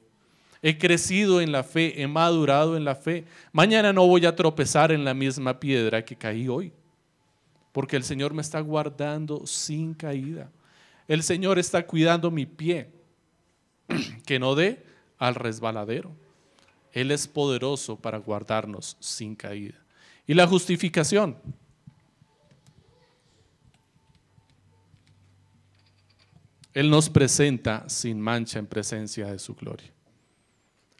[0.63, 3.25] he crecido en la fe, he madurado en la fe.
[3.51, 6.71] Mañana no voy a tropezar en la misma piedra que caí hoy,
[7.73, 10.49] porque el Señor me está guardando sin caída.
[11.05, 12.89] El Señor está cuidando mi pie,
[14.25, 14.85] que no dé
[15.19, 16.15] al resbaladero.
[16.93, 19.75] Él es poderoso para guardarnos sin caída.
[20.25, 21.35] Y la justificación.
[26.73, 29.92] Él nos presenta sin mancha en presencia de su gloria.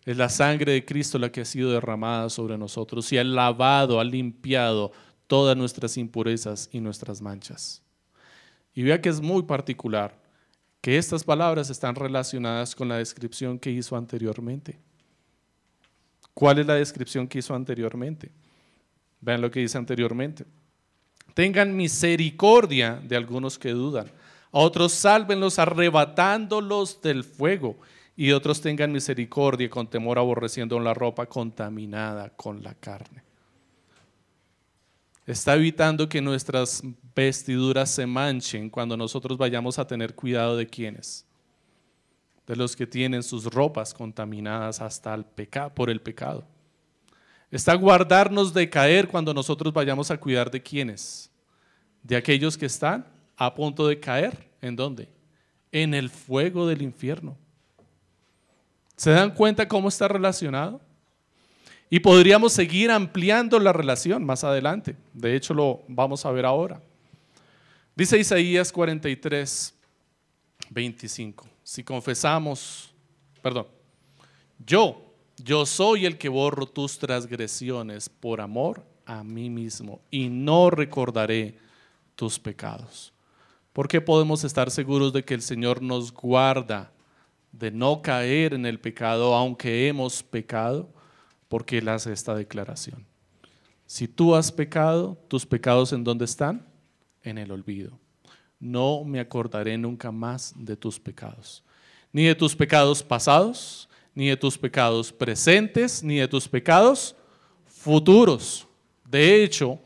[0.05, 3.99] Es la sangre de Cristo la que ha sido derramada sobre nosotros y ha lavado,
[3.99, 4.91] ha limpiado
[5.27, 7.81] todas nuestras impurezas y nuestras manchas.
[8.73, 10.21] Y vea que es muy particular
[10.81, 14.77] que estas palabras están relacionadas con la descripción que hizo anteriormente.
[16.33, 18.31] ¿Cuál es la descripción que hizo anteriormente?
[19.21, 20.45] Vean lo que dice anteriormente.
[21.33, 24.07] Tengan misericordia de algunos que dudan.
[24.51, 27.77] A otros sálvenlos arrebatándolos del fuego
[28.15, 33.23] y otros tengan misericordia con temor aborreciendo la ropa contaminada con la carne.
[35.25, 36.83] Está evitando que nuestras
[37.15, 41.25] vestiduras se manchen cuando nosotros vayamos a tener cuidado de quienes.
[42.45, 46.45] De los que tienen sus ropas contaminadas hasta el pecado, por el pecado.
[47.49, 51.31] Está guardarnos de caer cuando nosotros vayamos a cuidar de quienes.
[52.01, 54.51] De aquellos que están a punto de caer.
[54.61, 55.07] ¿En dónde?
[55.71, 57.37] En el fuego del infierno.
[58.95, 60.79] ¿Se dan cuenta cómo está relacionado?
[61.89, 64.95] Y podríamos seguir ampliando la relación más adelante.
[65.13, 66.81] De hecho, lo vamos a ver ahora.
[67.95, 69.73] Dice Isaías 43,
[70.71, 71.47] 25.
[71.63, 72.91] Si confesamos,
[73.41, 73.67] perdón,
[74.65, 80.69] yo, yo soy el que borro tus transgresiones por amor a mí mismo y no
[80.69, 81.57] recordaré
[82.15, 83.13] tus pecados.
[83.73, 86.92] ¿Por qué podemos estar seguros de que el Señor nos guarda
[87.53, 90.89] de no caer en el pecado aunque hemos pecado?
[91.53, 93.05] porque Él hace esta declaración.
[93.85, 96.65] Si tú has pecado, tus pecados en dónde están?
[97.21, 97.99] En el olvido.
[98.59, 101.63] No me acordaré nunca más de tus pecados.
[102.11, 107.15] Ni de tus pecados pasados, ni de tus pecados presentes, ni de tus pecados
[107.67, 108.67] futuros.
[109.07, 109.77] De hecho,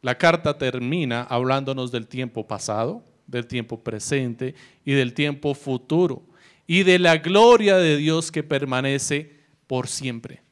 [0.00, 6.22] la carta termina hablándonos del tiempo pasado, del tiempo presente y del tiempo futuro,
[6.70, 10.42] y de la gloria de Dios que permanece por siempre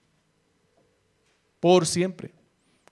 [1.61, 2.33] por siempre.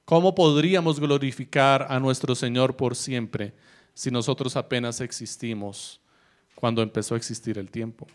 [0.04, 3.54] ¿Cómo podríamos glorificar a nuestro Señor por siempre
[3.94, 6.00] si nosotros apenas existimos
[6.54, 8.06] cuando empezó a existir el tiempo?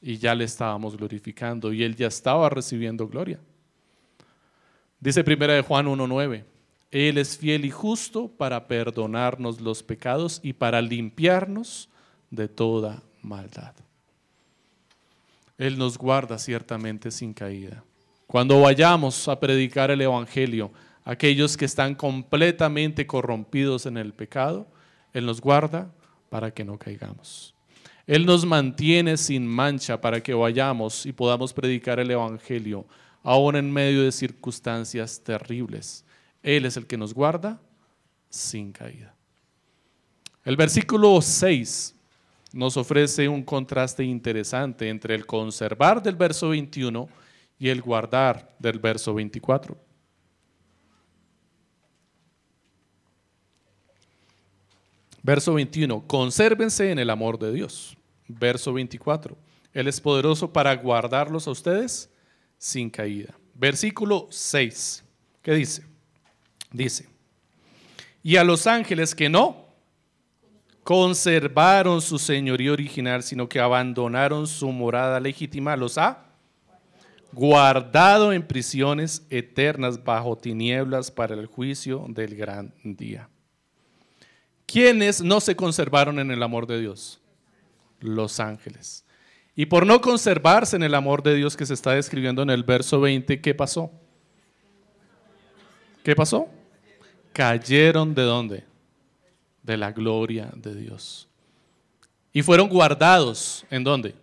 [0.00, 3.40] Y ya le estábamos glorificando y Él ya estaba recibiendo gloria.
[5.00, 6.44] Dice primera de Juan 1.9,
[6.90, 11.88] Él es fiel y justo para perdonarnos los pecados y para limpiarnos
[12.30, 13.74] de toda maldad.
[15.56, 17.82] Él nos guarda ciertamente sin caída.
[18.26, 20.70] Cuando vayamos a predicar el Evangelio,
[21.04, 24.68] aquellos que están completamente corrompidos en el pecado,
[25.12, 25.90] Él nos guarda
[26.28, 27.54] para que no caigamos.
[28.06, 32.86] Él nos mantiene sin mancha para que vayamos y podamos predicar el Evangelio,
[33.22, 36.04] aún en medio de circunstancias terribles.
[36.42, 37.60] Él es el que nos guarda
[38.30, 39.14] sin caída.
[40.44, 41.97] El versículo 6
[42.52, 47.08] nos ofrece un contraste interesante entre el conservar del verso 21
[47.58, 49.76] y el guardar del verso 24.
[55.22, 57.96] Verso 21, consérvense en el amor de Dios.
[58.28, 59.36] Verso 24,
[59.72, 62.10] Él es poderoso para guardarlos a ustedes
[62.56, 63.34] sin caída.
[63.54, 65.04] Versículo 6,
[65.42, 65.84] ¿qué dice?
[66.70, 67.08] Dice,
[68.22, 69.67] y a los ángeles que no
[70.88, 76.24] conservaron su señoría original, sino que abandonaron su morada legítima, los ha
[77.30, 83.28] guardado en prisiones eternas bajo tinieblas para el juicio del gran día.
[84.64, 87.20] ¿Quiénes no se conservaron en el amor de Dios?
[88.00, 89.04] Los ángeles.
[89.54, 92.64] Y por no conservarse en el amor de Dios que se está describiendo en el
[92.64, 93.90] verso 20, ¿qué pasó?
[96.02, 96.48] ¿Qué pasó?
[97.34, 98.77] Cayeron de dónde?
[99.68, 101.28] De la gloria de Dios.
[102.32, 104.14] Y fueron guardados en dónde?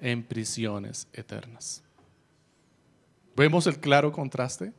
[0.00, 1.82] En prisiones eternas.
[3.36, 4.72] Vemos el claro contraste.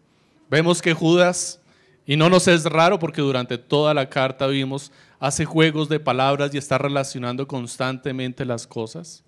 [0.50, 1.62] Vemos que Judas,
[2.08, 6.56] y no nos es raro porque durante toda la carta vimos, hace juegos de palabras
[6.56, 9.24] y está relacionando constantemente las cosas.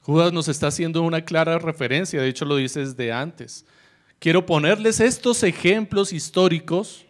[0.00, 3.66] Judas nos está haciendo una clara referencia, de hecho lo dice desde antes.
[4.20, 7.04] Quiero ponerles estos ejemplos históricos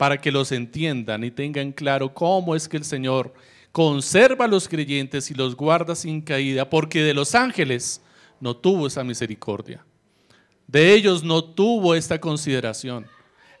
[0.00, 3.34] para que los entiendan y tengan claro cómo es que el Señor
[3.70, 8.00] conserva a los creyentes y los guarda sin caída, porque de los ángeles
[8.40, 9.84] no tuvo esa misericordia.
[10.66, 13.06] De ellos no tuvo esta consideración.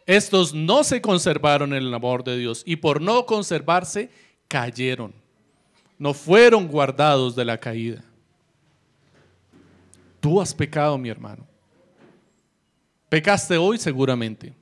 [0.06, 4.08] Estos no se conservaron en el amor de Dios y por no conservarse
[4.48, 5.12] cayeron.
[5.98, 8.02] No fueron guardados de la caída.
[10.20, 11.46] Tú has pecado, mi hermano.
[13.10, 14.54] Pecaste hoy seguramente.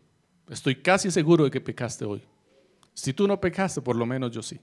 [0.49, 2.23] Estoy casi seguro de que pecaste hoy.
[2.95, 4.59] Si tú no pecaste, por lo menos yo sí.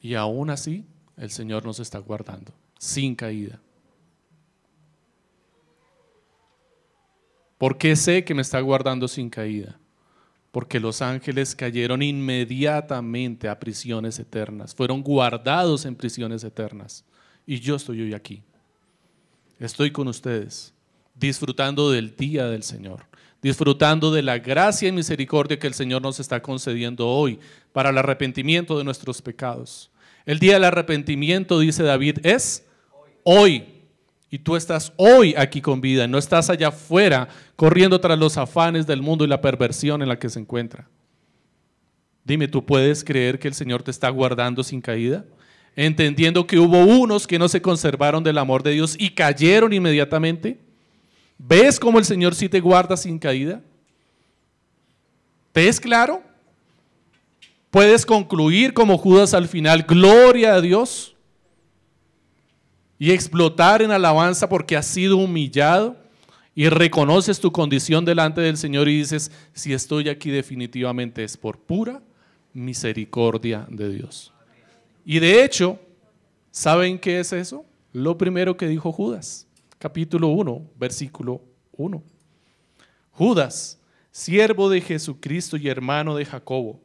[0.00, 0.84] Y aún así,
[1.16, 3.60] el Señor nos está guardando, sin caída.
[7.56, 9.78] ¿Por qué sé que me está guardando sin caída?
[10.52, 17.04] Porque los ángeles cayeron inmediatamente a prisiones eternas, fueron guardados en prisiones eternas.
[17.44, 18.42] Y yo estoy hoy aquí.
[19.58, 20.72] Estoy con ustedes,
[21.16, 23.07] disfrutando del día del Señor,
[23.42, 27.38] disfrutando de la gracia y misericordia que el Señor nos está concediendo hoy
[27.72, 29.90] para el arrepentimiento de nuestros pecados.
[30.26, 32.66] El día del arrepentimiento, dice David, es
[33.22, 33.64] hoy.
[34.30, 38.86] Y tú estás hoy aquí con vida, no estás allá afuera corriendo tras los afanes
[38.86, 40.86] del mundo y la perversión en la que se encuentra.
[42.24, 45.24] Dime, ¿tú puedes creer que el Señor te está guardando sin caída?
[45.74, 50.58] Entendiendo que hubo unos que no se conservaron del amor de Dios y cayeron inmediatamente.
[51.38, 53.62] ¿Ves cómo el Señor sí te guarda sin caída?
[55.52, 56.22] ¿Te es claro?
[57.70, 61.14] Puedes concluir como Judas al final, gloria a Dios,
[62.98, 65.96] y explotar en alabanza porque has sido humillado
[66.54, 71.58] y reconoces tu condición delante del Señor y dices, si estoy aquí definitivamente es por
[71.58, 72.02] pura
[72.52, 74.32] misericordia de Dios.
[75.04, 75.78] Y de hecho,
[76.50, 77.64] ¿saben qué es eso?
[77.92, 79.47] Lo primero que dijo Judas,
[79.78, 82.02] capítulo 1, versículo 1.
[83.12, 86.80] Judas, siervo de Jesucristo y hermano de Jacobo,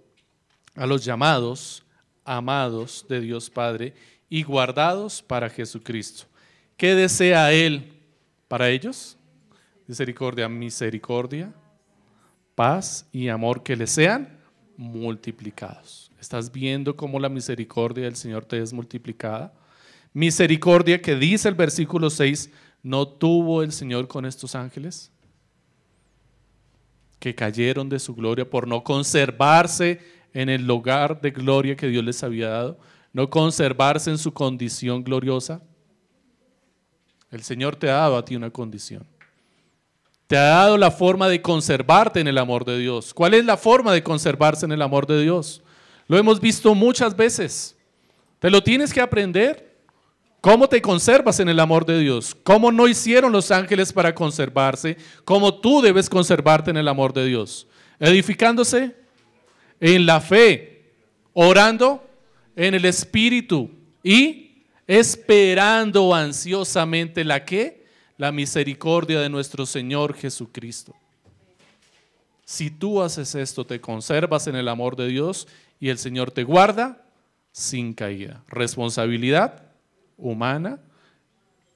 [0.76, 1.86] a los llamados,
[2.24, 3.94] amados de Dios Padre
[4.30, 6.26] y guardados para Jesucristo.
[6.78, 7.94] ¿Qué desea Él
[8.48, 9.18] para ellos?
[9.88, 11.54] Misericordia, misericordia,
[12.56, 14.40] paz y amor que le sean
[14.78, 16.12] multiplicados.
[16.20, 19.54] ¿Estás viendo cómo la misericordia del Señor te es multiplicada?
[20.14, 22.50] Misericordia que dice el versículo 6,
[22.84, 25.12] ¿no tuvo el Señor con estos ángeles?
[27.20, 30.02] Que cayeron de su gloria por no conservarse
[30.34, 32.78] en el lugar de gloria que Dios les había dado,
[33.14, 35.62] no conservarse en su condición gloriosa.
[37.32, 39.08] El Señor te ha dado a ti una condición.
[40.28, 43.14] Te ha dado la forma de conservarte en el amor de Dios.
[43.14, 45.64] ¿Cuál es la forma de conservarse en el amor de Dios?
[46.08, 47.78] Lo hemos visto muchas veces.
[48.40, 49.73] Te lo tienes que aprender.
[50.44, 52.36] ¿Cómo te conservas en el amor de Dios?
[52.44, 54.98] ¿Cómo no hicieron los ángeles para conservarse?
[55.24, 57.66] ¿Cómo tú debes conservarte en el amor de Dios?
[57.98, 58.94] Edificándose
[59.80, 60.96] en la fe,
[61.32, 62.06] orando
[62.58, 63.72] en el Espíritu
[64.04, 67.88] y esperando ansiosamente la que?
[68.18, 70.94] la misericordia de nuestro Señor Jesucristo.
[72.44, 75.48] Si tú haces esto, te conservas en el amor de Dios
[75.80, 77.06] y el Señor te guarda
[77.54, 78.44] sin caída.
[78.50, 79.73] Responsabilidad
[80.18, 80.80] humana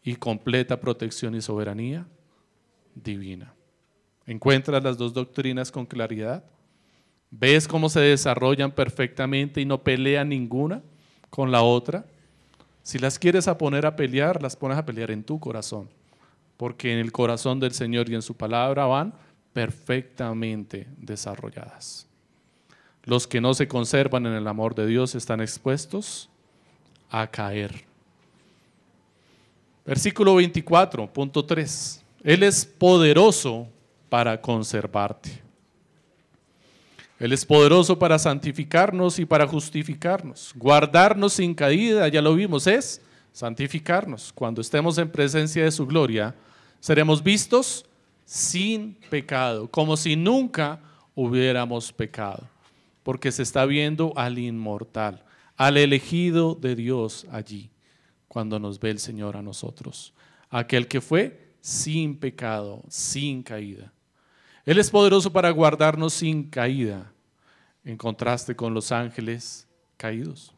[0.03, 2.05] y completa protección y soberanía
[2.95, 3.53] divina.
[4.25, 6.43] ¿Encuentras las dos doctrinas con claridad?
[7.29, 10.81] ¿Ves cómo se desarrollan perfectamente y no pelean ninguna
[11.29, 12.05] con la otra?
[12.83, 15.89] Si las quieres a poner a pelear, las pones a pelear en tu corazón
[16.57, 19.13] porque en el corazón del Señor y en su palabra van
[19.53, 22.07] perfectamente desarrolladas.
[23.03, 26.29] Los que no se conservan en el amor de Dios están expuestos
[27.09, 27.85] a caer.
[29.87, 32.03] Versículo 24, punto 3.
[32.21, 33.69] Él es poderoso
[34.09, 35.41] para conservarte.
[37.17, 40.51] Él es poderoso para santificarnos y para justificarnos.
[40.57, 44.33] Guardarnos sin caída, ya lo vimos, es santificarnos.
[44.33, 46.35] Cuando estemos en presencia de su gloria,
[46.81, 47.85] seremos vistos
[48.25, 50.81] sin pecado, como si nunca
[51.15, 52.43] hubiéramos pecado,
[53.03, 55.23] porque se está viendo al inmortal,
[55.55, 57.69] al elegido de Dios allí,
[58.37, 60.13] cuando nos ve el Señor a nosotros,
[60.51, 63.91] aquel que fue sin pecado, sin caída.
[64.63, 67.11] Él es poderoso para guardarnos sin caída,
[67.83, 69.67] en contraste con los ángeles
[69.97, 70.53] caídos.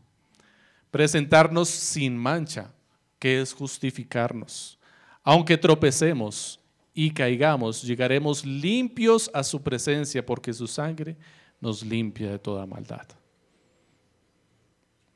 [0.92, 2.74] Presentarnos sin mancha,
[3.18, 4.78] que es justificarnos
[5.24, 6.60] aunque tropecemos
[6.94, 11.16] y caigamos, llegaremos limpios a su presencia porque su sangre
[11.62, 13.08] nos limpia de toda maldad.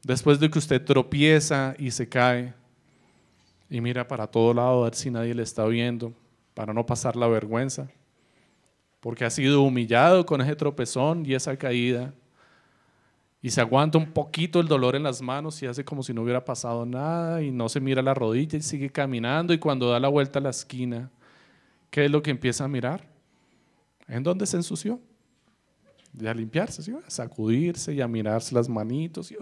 [0.03, 2.53] Después de que usted tropieza y se cae
[3.69, 6.13] y mira para todo lado a ver si nadie le está viendo,
[6.53, 7.89] para no pasar la vergüenza,
[8.99, 12.13] porque ha sido humillado con ese tropezón y esa caída,
[13.41, 16.21] y se aguanta un poquito el dolor en las manos y hace como si no
[16.21, 19.99] hubiera pasado nada y no se mira la rodilla y sigue caminando y cuando da
[19.99, 21.11] la vuelta a la esquina,
[21.89, 23.05] ¿qué es lo que empieza a mirar?
[24.07, 24.99] ¿En dónde se ensució?
[26.17, 29.33] Y a limpiarse, a sacudirse y a mirarse las manitos.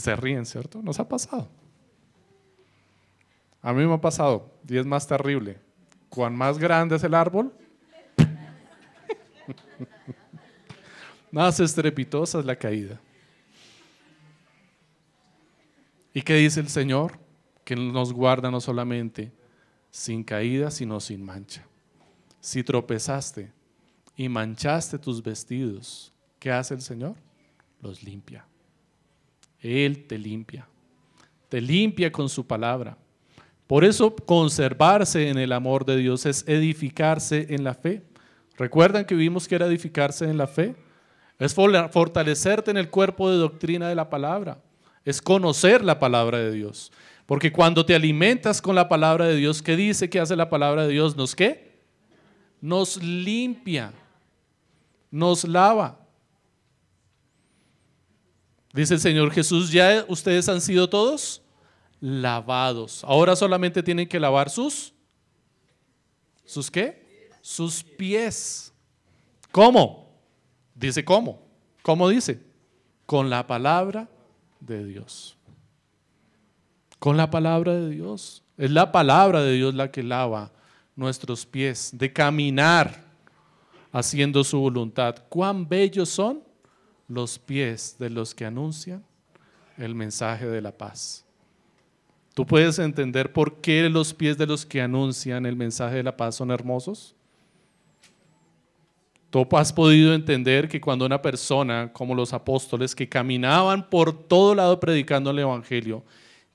[0.00, 0.82] Se ríen, ¿cierto?
[0.82, 1.48] Nos ha pasado.
[3.60, 5.58] A mí me ha pasado y es más terrible.
[6.08, 7.52] Cuan más grande es el árbol,
[11.30, 13.00] Más estrepitosa es la caída.
[16.12, 17.18] ¿Y qué dice el Señor?
[17.64, 19.32] Que nos guarda no solamente
[19.90, 21.66] sin caída, sino sin mancha.
[22.40, 23.50] Si tropezaste
[24.14, 27.16] y manchaste tus vestidos, ¿qué hace el Señor?
[27.80, 28.46] Los limpia.
[29.62, 30.66] Él te limpia.
[31.48, 32.98] Te limpia con su palabra.
[33.66, 38.02] Por eso conservarse en el amor de Dios es edificarse en la fe.
[38.58, 40.74] ¿Recuerdan que vimos que era edificarse en la fe?
[41.38, 44.58] Es fortalecerte en el cuerpo de doctrina de la palabra.
[45.04, 46.92] es conocer la palabra de Dios.
[47.26, 50.86] Porque cuando te alimentas con la palabra de Dios, ¿qué dice que hace la palabra
[50.86, 51.16] de Dios?
[51.16, 51.80] ¿Nos qué?
[52.60, 53.92] Nos limpia,
[55.10, 56.01] nos lava.
[58.72, 61.42] Dice el Señor Jesús, ya ustedes han sido todos
[62.00, 63.04] lavados.
[63.04, 64.92] Ahora solamente tienen que lavar sus
[66.44, 67.30] sus qué?
[67.40, 68.72] Sus pies.
[69.50, 70.10] ¿Cómo?
[70.74, 71.40] Dice cómo.
[71.82, 72.42] ¿Cómo dice?
[73.06, 74.08] Con la palabra
[74.60, 75.36] de Dios.
[76.98, 78.42] Con la palabra de Dios.
[78.56, 80.52] Es la palabra de Dios la que lava
[80.94, 83.02] nuestros pies, de caminar
[83.92, 85.16] haciendo su voluntad.
[85.28, 86.42] Cuán bellos son
[87.08, 89.04] los pies de los que anuncian
[89.76, 91.24] el mensaje de la paz.
[92.34, 96.16] ¿Tú puedes entender por qué los pies de los que anuncian el mensaje de la
[96.16, 97.14] paz son hermosos?
[99.30, 104.54] Tú has podido entender que cuando una persona, como los apóstoles, que caminaban por todo
[104.54, 106.04] lado predicando el Evangelio,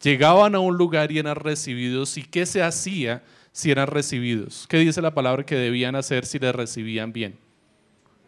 [0.01, 4.67] llegaban a un lugar y eran recibidos, ¿y qué se hacía si eran recibidos?
[4.67, 7.39] ¿Qué dice la palabra que debían hacer si les recibían bien?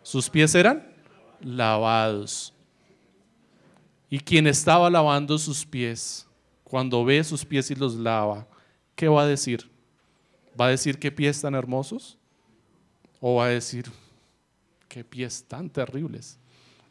[0.02, 0.89] Sus pies eran
[1.42, 2.54] lavados.
[4.10, 6.28] Y quien estaba lavando sus pies,
[6.64, 8.48] cuando ve sus pies y los lava,
[8.96, 9.70] ¿qué va a decir?
[10.60, 12.18] ¿Va a decir qué pies tan hermosos?
[13.22, 13.86] ¿O va a decir,
[14.90, 16.38] qué pies tan terribles.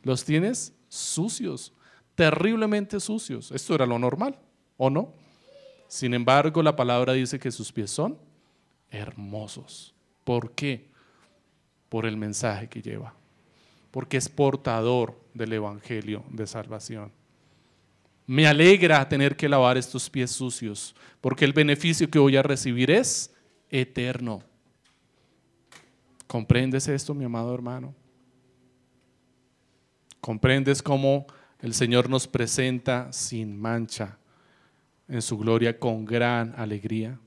[0.03, 1.75] Los tienes sucios,
[2.15, 3.51] terriblemente sucios.
[3.51, 4.39] Esto era lo normal,
[4.79, 5.13] ¿o no?
[5.89, 8.17] Sin embargo, la palabra dice que sus pies son
[8.91, 9.95] hermosos.
[10.25, 10.89] ¿Por qué?
[11.89, 13.15] Por el mensaje que lleva.
[13.91, 17.13] Porque es portador del Evangelio de salvación.
[18.27, 22.91] Me alegra tener que lavar estos pies sucios, porque el beneficio que voy a recibir
[22.91, 23.35] es
[23.71, 24.43] eterno.
[26.27, 27.95] ¿Comprendes esto, mi amado hermano?
[30.21, 31.27] ¿Comprendes cómo
[31.61, 34.19] el Señor nos presenta sin mancha
[35.09, 37.19] en su gloria con gran alegría?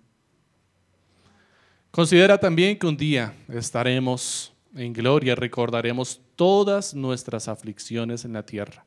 [1.89, 8.83] Considera también que un día estaremos en gloria, recordaremos todas nuestras aflicciones en la tierra.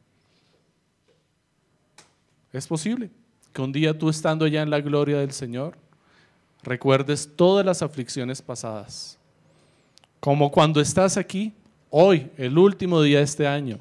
[2.53, 3.11] Es posible
[3.53, 5.77] que un día tú estando ya en la gloria del Señor,
[6.65, 9.21] recuerdes todas las aflicciones pasadas
[10.19, 11.53] como cuando estás aquí,
[11.91, 13.79] hoy, el último día de este año,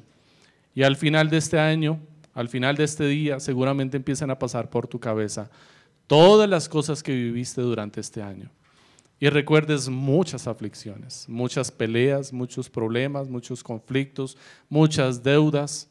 [0.72, 1.98] y al final de este año,
[2.32, 5.50] al final de este día, seguramente empiezan a pasar por tu cabeza
[6.06, 8.52] todas las cosas que viviste durante este año.
[9.20, 14.36] Y recuerdes muchas aflicciones, muchas peleas, muchos problemas, muchos conflictos,
[14.68, 15.88] muchas deudas.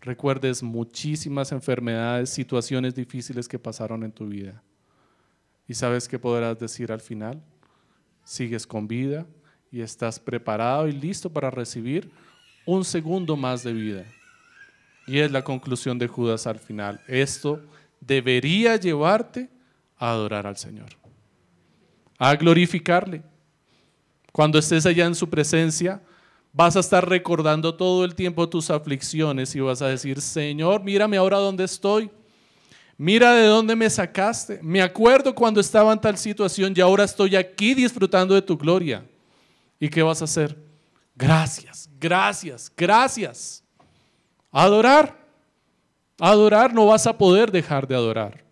[0.00, 4.62] Recuerdes muchísimas enfermedades, situaciones difíciles que pasaron en tu vida.
[5.68, 7.42] ¿Y sabes qué podrás decir al final?
[8.24, 9.26] Sigues con vida,
[9.72, 12.10] y estás preparado y listo para recibir
[12.66, 14.04] un segundo más de vida.
[15.06, 17.00] Y es la conclusión de Judas al final.
[17.08, 17.60] Esto
[17.98, 19.48] debería llevarte
[19.96, 20.90] a adorar al Señor,
[22.22, 23.20] a glorificarle.
[24.30, 26.00] Cuando estés allá en su presencia,
[26.52, 31.16] vas a estar recordando todo el tiempo tus aflicciones y vas a decir, Señor, mírame
[31.16, 32.08] ahora dónde estoy.
[32.96, 34.60] Mira de dónde me sacaste.
[34.62, 39.04] Me acuerdo cuando estaba en tal situación y ahora estoy aquí disfrutando de tu gloria.
[39.80, 40.56] ¿Y qué vas a hacer?
[41.16, 43.64] Gracias, gracias, gracias.
[44.52, 45.20] Adorar.
[46.20, 48.44] Adorar no vas a poder dejar de adorar.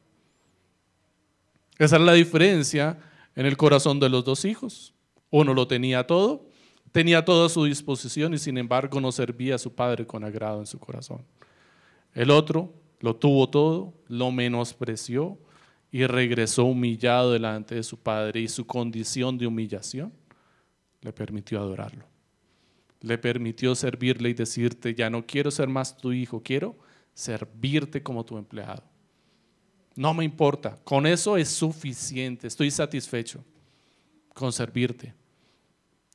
[1.78, 2.98] Esa es la diferencia
[3.34, 4.94] en el corazón de los dos hijos.
[5.30, 6.48] Uno lo tenía todo,
[6.92, 10.60] tenía todo a su disposición y sin embargo no servía a su padre con agrado
[10.60, 11.24] en su corazón.
[12.14, 15.38] El otro lo tuvo todo, lo menospreció
[15.92, 20.12] y regresó humillado delante de su padre y su condición de humillación
[21.00, 22.04] le permitió adorarlo.
[23.00, 26.76] Le permitió servirle y decirte, ya no quiero ser más tu hijo, quiero
[27.14, 28.89] servirte como tu empleado.
[30.00, 33.44] No me importa, con eso es suficiente, estoy satisfecho
[34.32, 35.12] con servirte.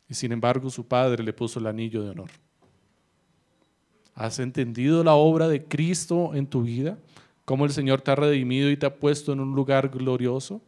[0.10, 2.32] Y sin embargo su padre le puso el anillo de honor.
[4.16, 6.98] ¿Has entendido la obra de Cristo en tu vida?
[7.46, 10.64] ¿Cómo el Señor te ha redimido y te ha puesto en un lugar glorioso?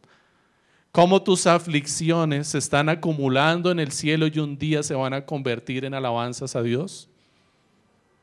[0.92, 5.26] cómo tus aflicciones se están acumulando en el cielo y un día se van a
[5.26, 7.08] convertir en alabanzas a Dios.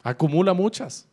[0.03, 1.05] Acumula muchas.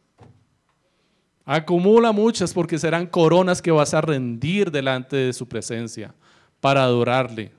[1.44, 6.14] Acumula muchas porque serán coronas que vas a rendir delante de su presencia
[6.60, 7.52] para adorarle.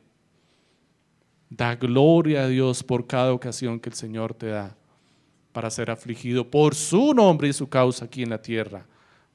[1.50, 4.76] Da gloria a Dios por cada ocasión que el Señor te da
[5.52, 8.86] para ser afligido por su nombre y su causa aquí en la tierra,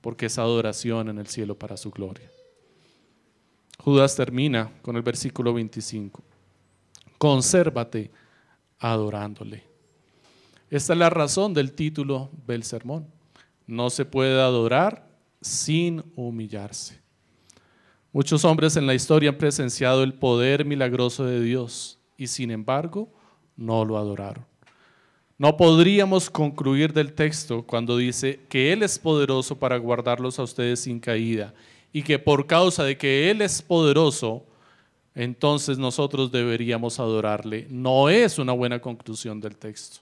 [0.01, 2.29] porque es adoración en el cielo para su gloria.
[3.79, 6.23] Judas termina con el versículo 25.
[7.19, 8.11] Consérvate
[8.79, 9.65] adorándole.
[10.71, 13.18] Esta es la razón del título del sermón.
[13.69, 15.09] No se puede adorar
[15.41, 17.01] sin humillarse.
[18.13, 23.13] Muchos hombres en la historia han presenciado el poder milagroso de Dios y sin embargo
[23.57, 24.47] no lo adoraron.
[25.37, 30.81] No podríamos concluir del texto cuando dice que Él es poderoso para guardarlos a ustedes
[30.81, 31.55] sin caída
[31.93, 34.45] y que por causa de que Él es poderoso,
[35.15, 37.67] entonces nosotros deberíamos adorarle.
[37.69, 39.99] No es una buena conclusión del texto.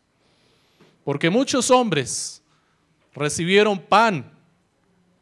[1.05, 2.43] Porque muchos hombres
[3.17, 4.25] recibieron pan,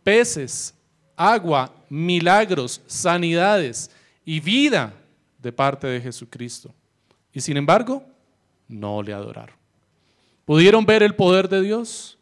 [0.03, 0.75] peces,
[1.17, 3.91] agua, milagros, sanidades
[4.25, 4.93] y vida
[5.39, 6.75] de parte de Jesucristo.
[7.33, 8.05] Y sin embargo,
[8.69, 9.57] no le adoraron.
[10.45, 12.19] ¿Pudieron ver el poder de Dios?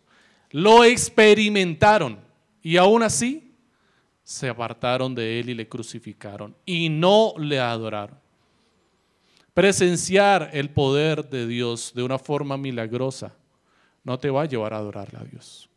[0.50, 2.18] Lo experimentaron
[2.62, 3.52] y aún así
[4.22, 8.18] se apartaron de él y le crucificaron y no le adoraron.
[9.54, 13.34] Presenciar el poder de Dios de una forma milagrosa
[14.04, 15.68] no te va a llevar a adorarle a Dios.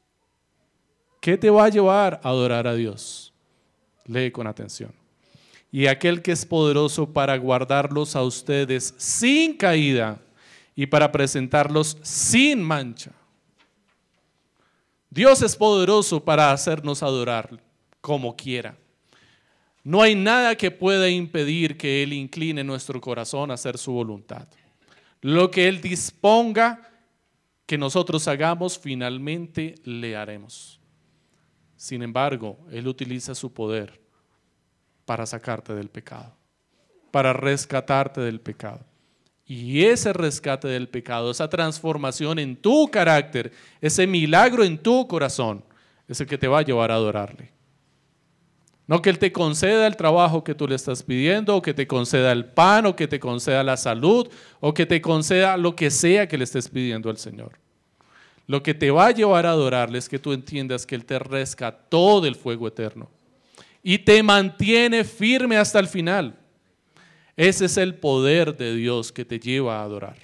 [1.21, 3.33] ¿Qué te va a llevar a adorar a Dios?
[4.05, 4.93] Lee con atención.
[5.71, 10.19] Y aquel que es poderoso para guardarlos a ustedes sin caída
[10.75, 13.11] y para presentarlos sin mancha.
[15.09, 17.59] Dios es poderoso para hacernos adorar
[18.01, 18.77] como quiera.
[19.83, 24.47] No hay nada que pueda impedir que Él incline nuestro corazón a hacer su voluntad.
[25.21, 26.94] Lo que Él disponga
[27.65, 30.79] que nosotros hagamos, finalmente le haremos.
[31.75, 33.99] Sin embargo, Él utiliza su poder
[35.05, 36.35] para sacarte del pecado,
[37.11, 38.85] para rescatarte del pecado.
[39.45, 45.63] Y ese rescate del pecado, esa transformación en tu carácter, ese milagro en tu corazón,
[46.07, 47.54] es el que te va a llevar a adorarle.
[48.87, 51.87] No que Él te conceda el trabajo que tú le estás pidiendo, o que te
[51.87, 54.27] conceda el pan, o que te conceda la salud,
[54.59, 57.53] o que te conceda lo que sea que le estés pidiendo al Señor.
[58.47, 61.17] Lo que te va a llevar a adorarle es que tú entiendas que Él te
[61.17, 63.09] rescató del fuego eterno
[63.81, 66.37] y te mantiene firme hasta el final.
[67.35, 70.17] Ese es el poder de Dios que te lleva a adorar.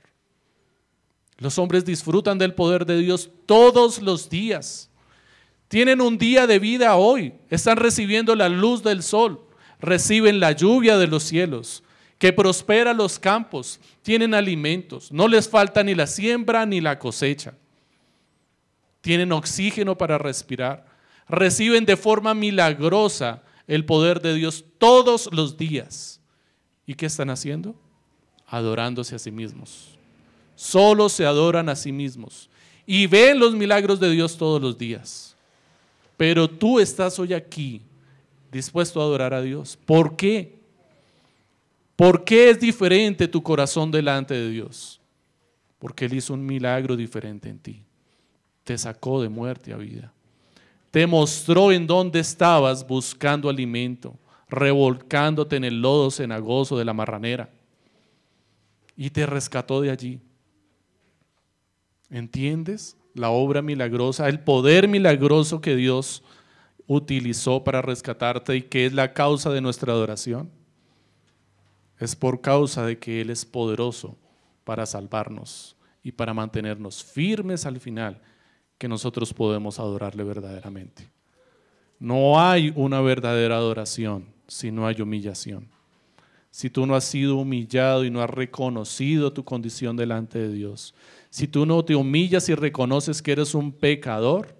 [1.37, 4.90] Los hombres disfrutan del poder de Dios todos los días.
[5.71, 9.39] Tienen un día de vida hoy, están recibiendo la luz del sol,
[9.79, 11.81] reciben la lluvia de los cielos,
[12.17, 17.53] que prospera los campos, tienen alimentos, no les falta ni la siembra ni la cosecha.
[18.99, 20.87] Tienen oxígeno para respirar,
[21.29, 26.19] reciben de forma milagrosa el poder de Dios todos los días.
[26.85, 27.79] ¿Y qué están haciendo?
[28.45, 29.97] Adorándose a sí mismos.
[30.53, 32.49] Solo se adoran a sí mismos
[32.85, 35.30] y ven los milagros de Dios todos los días.
[36.21, 37.81] Pero tú estás hoy aquí
[38.51, 39.75] dispuesto a adorar a Dios.
[39.87, 40.59] ¿Por qué?
[41.95, 45.01] ¿Por qué es diferente tu corazón delante de Dios?
[45.79, 47.81] Porque Él hizo un milagro diferente en ti.
[48.63, 50.13] Te sacó de muerte a vida.
[50.91, 54.13] Te mostró en dónde estabas buscando alimento,
[54.47, 57.49] revolcándote en el lodo cenagoso de la marranera.
[58.95, 60.19] Y te rescató de allí.
[62.11, 62.95] ¿Entiendes?
[63.13, 66.23] La obra milagrosa, el poder milagroso que Dios
[66.87, 70.49] utilizó para rescatarte y que es la causa de nuestra adoración?
[71.99, 74.17] Es por causa de que Él es poderoso
[74.63, 78.21] para salvarnos y para mantenernos firmes al final
[78.77, 81.07] que nosotros podemos adorarle verdaderamente.
[81.99, 85.69] No hay una verdadera adoración si no hay humillación.
[86.49, 90.93] Si tú no has sido humillado y no has reconocido tu condición delante de Dios,
[91.31, 94.53] si tú no te humillas y reconoces que eres un pecador,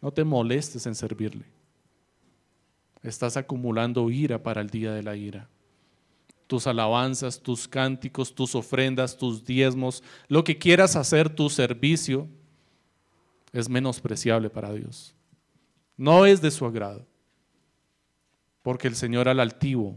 [0.00, 1.44] no te molestes en servirle.
[3.02, 5.48] Estás acumulando ira para el día de la ira.
[6.46, 12.28] Tus alabanzas, tus cánticos, tus ofrendas, tus diezmos, lo que quieras hacer, tu servicio,
[13.52, 15.16] es menospreciable para Dios.
[15.96, 17.04] No es de su agrado.
[18.62, 19.96] Porque el Señor al altivo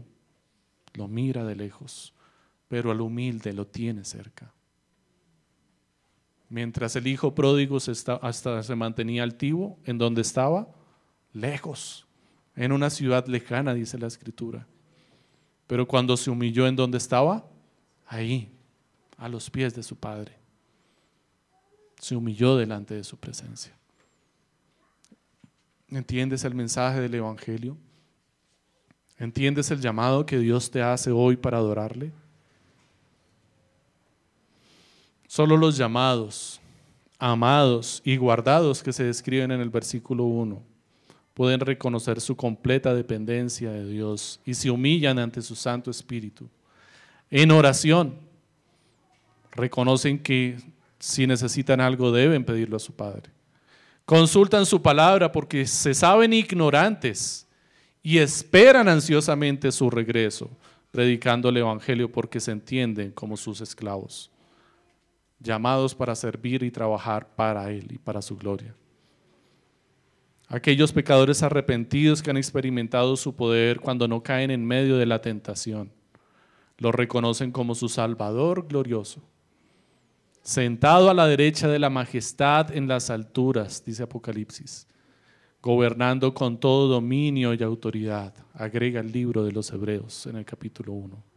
[0.94, 2.12] lo mira de lejos,
[2.66, 4.52] pero al humilde lo tiene cerca.
[6.52, 10.68] Mientras el hijo pródigo se hasta se mantenía altivo, ¿en donde estaba?
[11.32, 12.06] Lejos,
[12.54, 14.66] en una ciudad lejana, dice la escritura.
[15.66, 17.48] Pero cuando se humilló, ¿en donde estaba?
[18.04, 18.52] Ahí,
[19.16, 20.36] a los pies de su padre.
[21.98, 23.74] Se humilló delante de su presencia.
[25.88, 27.78] ¿Entiendes el mensaje del Evangelio?
[29.16, 32.12] ¿Entiendes el llamado que Dios te hace hoy para adorarle?
[35.32, 36.60] Solo los llamados,
[37.18, 40.62] amados y guardados que se describen en el versículo 1
[41.32, 46.50] pueden reconocer su completa dependencia de Dios y se humillan ante su Santo Espíritu.
[47.30, 48.14] En oración,
[49.52, 50.58] reconocen que
[50.98, 53.30] si necesitan algo deben pedirlo a su Padre.
[54.04, 57.48] Consultan su palabra porque se saben ignorantes
[58.02, 60.50] y esperan ansiosamente su regreso,
[60.90, 64.30] predicando el Evangelio porque se entienden como sus esclavos,
[65.42, 68.74] llamados para servir y trabajar para Él y para su gloria.
[70.48, 75.20] Aquellos pecadores arrepentidos que han experimentado su poder cuando no caen en medio de la
[75.20, 75.92] tentación,
[76.78, 79.22] lo reconocen como su Salvador glorioso
[80.42, 84.86] sentado a la derecha de la majestad en las alturas, dice Apocalipsis,
[85.62, 90.92] gobernando con todo dominio y autoridad, agrega el libro de los Hebreos en el capítulo
[90.92, 91.31] 1.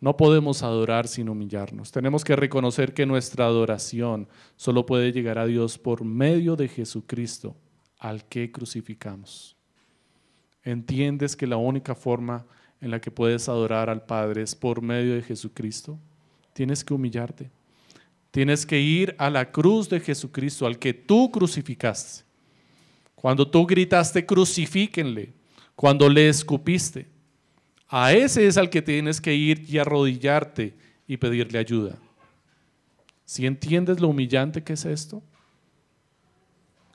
[0.00, 1.90] No podemos adorar sin humillarnos.
[1.90, 7.56] Tenemos que reconocer que nuestra adoración solo puede llegar a Dios por medio de Jesucristo,
[7.98, 9.56] al que crucificamos.
[10.62, 12.46] ¿Entiendes que la única forma
[12.80, 15.98] en la que puedes adorar al Padre es por medio de Jesucristo?
[16.52, 17.50] Tienes que humillarte.
[18.30, 22.24] Tienes que ir a la cruz de Jesucristo, al que tú crucificaste.
[23.16, 25.32] Cuando tú gritaste, crucifíquenle.
[25.74, 27.08] Cuando le escupiste.
[27.88, 30.76] A ese es al que tienes que ir y arrodillarte
[31.06, 31.96] y pedirle ayuda.
[33.24, 35.22] Si entiendes lo humillante que es esto,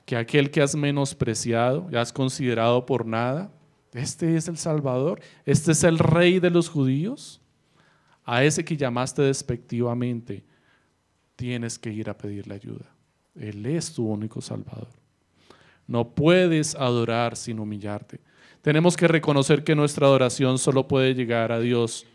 [0.06, 3.50] que aquel que has menospreciado y has considerado por nada,
[3.92, 7.40] este es el Salvador, este es el Rey de los judíos,
[8.24, 10.44] a ese que llamaste despectivamente,
[11.36, 12.86] tienes que ir a pedirle ayuda.
[13.34, 14.88] Él es tu único Salvador.
[15.86, 18.20] No puedes adorar sin humillarte.
[18.64, 22.06] Tenemos que reconocer que nuestra adoración solo puede llegar a Dios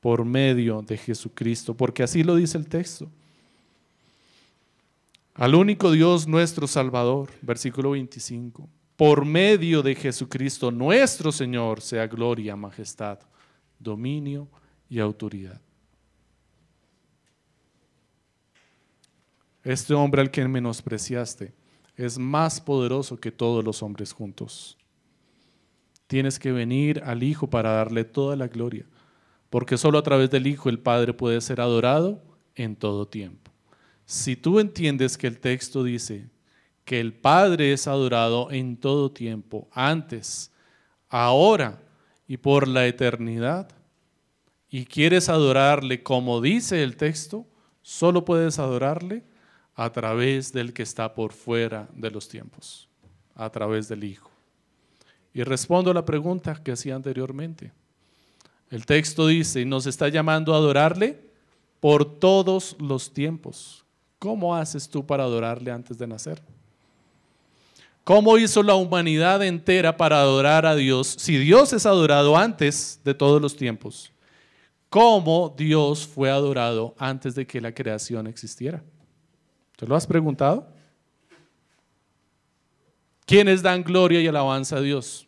[0.00, 3.08] por medio de Jesucristo, porque así lo dice el texto.
[5.34, 12.56] Al único Dios nuestro Salvador, versículo 25, por medio de Jesucristo nuestro Señor sea gloria,
[12.56, 13.20] majestad,
[13.78, 14.48] dominio
[14.88, 15.60] y autoridad.
[19.62, 21.54] Este hombre al que menospreciaste
[21.96, 24.76] es más poderoso que todos los hombres juntos.
[26.12, 28.84] Tienes que venir al Hijo para darle toda la gloria,
[29.48, 32.22] porque solo a través del Hijo el Padre puede ser adorado
[32.54, 33.50] en todo tiempo.
[34.04, 36.28] Si tú entiendes que el texto dice
[36.84, 40.52] que el Padre es adorado en todo tiempo, antes,
[41.08, 41.80] ahora
[42.28, 43.70] y por la eternidad,
[44.68, 47.46] y quieres adorarle como dice el texto,
[47.80, 49.24] solo puedes adorarle
[49.74, 52.90] a través del que está por fuera de los tiempos,
[53.34, 54.31] a través del Hijo.
[55.34, 57.72] Y respondo a la pregunta que hacía anteriormente.
[58.70, 61.20] El texto dice, y nos está llamando a adorarle
[61.80, 63.84] por todos los tiempos.
[64.18, 66.40] ¿Cómo haces tú para adorarle antes de nacer?
[68.04, 73.14] ¿Cómo hizo la humanidad entera para adorar a Dios si Dios es adorado antes de
[73.14, 74.10] todos los tiempos?
[74.88, 78.82] ¿Cómo Dios fue adorado antes de que la creación existiera?
[79.76, 80.68] ¿Te lo has preguntado?
[83.32, 85.26] ¿Quiénes dan gloria y alabanza a Dios?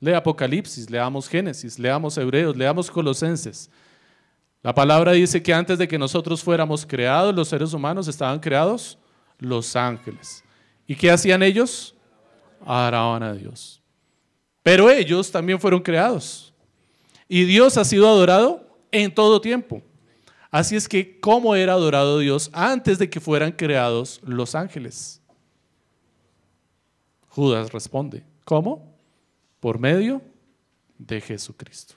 [0.00, 3.68] Lea Apocalipsis, leamos Génesis, leamos Hebreos, leamos Colosenses.
[4.62, 8.96] La palabra dice que antes de que nosotros fuéramos creados, los seres humanos estaban creados
[9.38, 10.42] los ángeles.
[10.86, 11.94] ¿Y qué hacían ellos?
[12.64, 13.82] Adoraban a Dios.
[14.62, 16.54] Pero ellos también fueron creados.
[17.28, 19.82] Y Dios ha sido adorado en todo tiempo.
[20.50, 25.20] Así es que, ¿cómo era adorado Dios antes de que fueran creados los ángeles?
[27.34, 28.94] Judas responde, ¿cómo?
[29.58, 30.22] Por medio
[30.98, 31.96] de Jesucristo.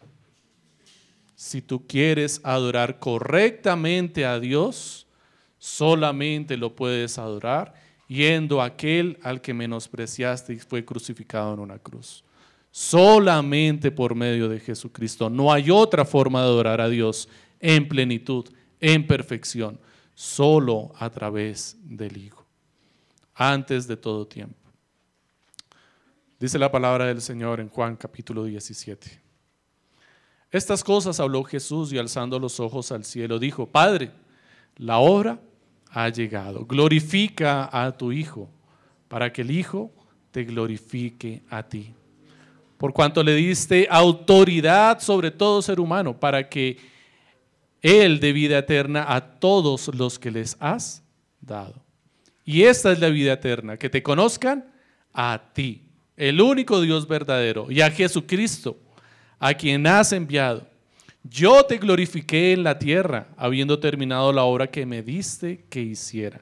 [1.36, 5.06] Si tú quieres adorar correctamente a Dios,
[5.60, 7.76] solamente lo puedes adorar
[8.08, 12.24] yendo a aquel al que menospreciaste y fue crucificado en una cruz.
[12.72, 15.30] Solamente por medio de Jesucristo.
[15.30, 17.30] No hay otra forma de adorar a Dios
[17.60, 19.80] en plenitud, en perfección,
[20.16, 22.44] solo a través del Hijo,
[23.36, 24.67] antes de todo tiempo.
[26.40, 29.20] Dice la palabra del Señor en Juan capítulo 17.
[30.52, 34.12] Estas cosas habló Jesús y alzando los ojos al cielo dijo, Padre,
[34.76, 35.40] la hora
[35.90, 38.52] ha llegado, glorifica a tu Hijo,
[39.08, 39.92] para que el Hijo
[40.30, 41.96] te glorifique a ti.
[42.78, 46.78] Por cuanto le diste autoridad sobre todo ser humano, para que
[47.82, 51.02] él de vida eterna a todos los que les has
[51.42, 51.84] dado.
[52.46, 54.72] Y esta es la vida eterna, que te conozcan
[55.14, 55.87] a ti,
[56.18, 58.78] el único Dios verdadero, y a Jesucristo,
[59.40, 60.68] a quien has enviado.
[61.24, 66.42] Yo te glorifiqué en la tierra, habiendo terminado la obra que me diste que hiciera.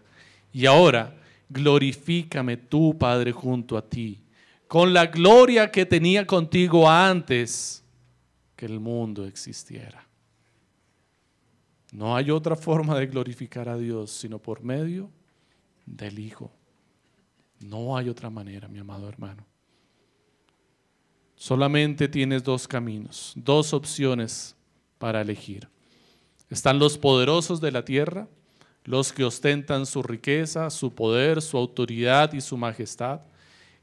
[0.53, 1.15] Y ahora,
[1.49, 4.21] glorifícame tú, Padre, junto a ti,
[4.67, 7.84] con la gloria que tenía contigo antes
[8.55, 10.07] que el mundo existiera.
[11.91, 15.09] No hay otra forma de glorificar a Dios sino por medio
[15.86, 16.51] del Hijo.
[17.59, 19.45] No hay otra manera, mi amado hermano.
[21.36, 24.55] Solamente tienes dos caminos, dos opciones
[24.97, 25.67] para elegir.
[26.49, 28.27] Están los poderosos de la tierra,
[28.83, 33.21] los que ostentan su riqueza, su poder, su autoridad y su majestad,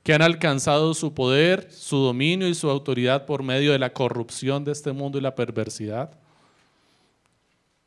[0.02, 4.64] que han alcanzado su poder, su dominio y su autoridad por medio de la corrupción
[4.64, 6.18] de este mundo y la perversidad.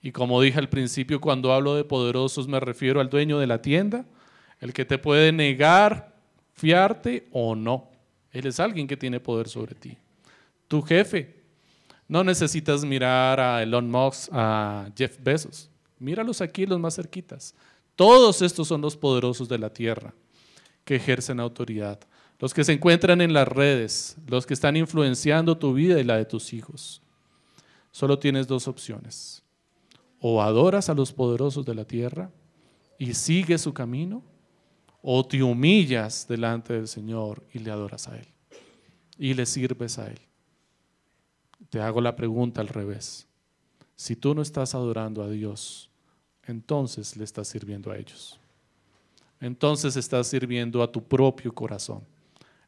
[0.02, 3.62] Y como dije al principio, cuando hablo de poderosos me refiero al dueño de la
[3.62, 4.06] tienda,
[4.60, 6.14] el que te puede negar,
[6.54, 7.90] fiarte o no.
[8.36, 9.98] Él es alguien que tiene poder sobre ti.
[10.68, 11.34] Tu jefe.
[12.06, 15.70] No necesitas mirar a Elon Musk, a Jeff Bezos.
[16.00, 17.56] Míralos aquí, los más cerquitas.
[17.96, 20.14] Todos estos son los poderosos de la tierra
[20.84, 21.98] que ejercen autoridad.
[22.38, 26.18] Los que se encuentran en las redes, los que están influenciando tu vida y la
[26.18, 27.02] de tus hijos.
[27.92, 29.44] Solo tienes dos opciones.
[30.20, 32.30] O adoras a los poderosos de la tierra
[33.00, 34.24] y sigues su camino,
[35.08, 38.26] o te humillas delante del Señor y le adoras a Él
[39.20, 40.20] y le sirves a Él.
[41.70, 43.28] Te hago la pregunta al revés.
[43.96, 45.92] Si tú no estás adorando a Dios,
[46.48, 48.40] entonces le estás sirviendo a ellos.
[49.40, 52.02] Entonces estás sirviendo a tu propio corazón.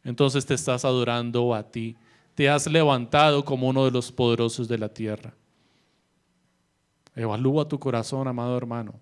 [0.03, 1.97] Entonces te estás adorando a ti.
[2.35, 5.33] Te has levantado como uno de los poderosos de la tierra.
[7.15, 8.93] Evalúa tu corazón, amado hermano.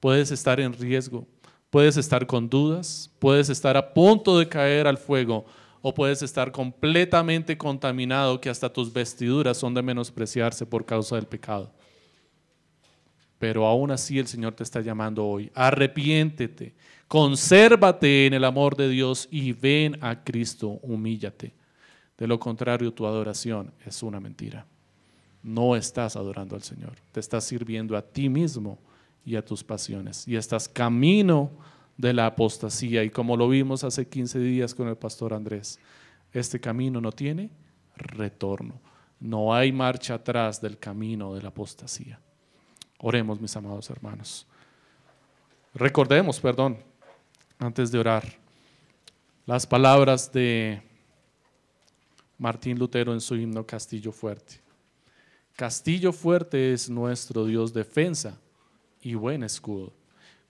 [0.00, 1.26] Puedes estar en riesgo,
[1.70, 5.44] Puedes estar con dudas, puedes estar a punto de caer al fuego
[5.82, 11.26] o puedes estar completamente contaminado que hasta tus vestiduras son de menospreciarse por causa del
[11.26, 11.70] pecado.
[13.38, 15.50] Pero aún así el Señor te está llamando hoy.
[15.54, 16.74] Arrepiéntete,
[17.06, 21.54] consérvate en el amor de Dios y ven a Cristo, humíllate.
[22.16, 24.66] De lo contrario, tu adoración es una mentira.
[25.42, 28.78] No estás adorando al Señor, te estás sirviendo a ti mismo
[29.28, 30.26] y a tus pasiones.
[30.26, 31.50] Y estás camino
[31.98, 33.04] de la apostasía.
[33.04, 35.78] Y como lo vimos hace 15 días con el pastor Andrés,
[36.32, 37.50] este camino no tiene
[37.94, 38.80] retorno.
[39.20, 42.18] No hay marcha atrás del camino de la apostasía.
[43.00, 44.46] Oremos, mis amados hermanos.
[45.74, 46.78] Recordemos, perdón,
[47.58, 48.24] antes de orar,
[49.44, 50.80] las palabras de
[52.38, 54.60] Martín Lutero en su himno Castillo Fuerte.
[55.54, 58.38] Castillo fuerte es nuestro Dios defensa
[59.02, 59.92] y buen escudo.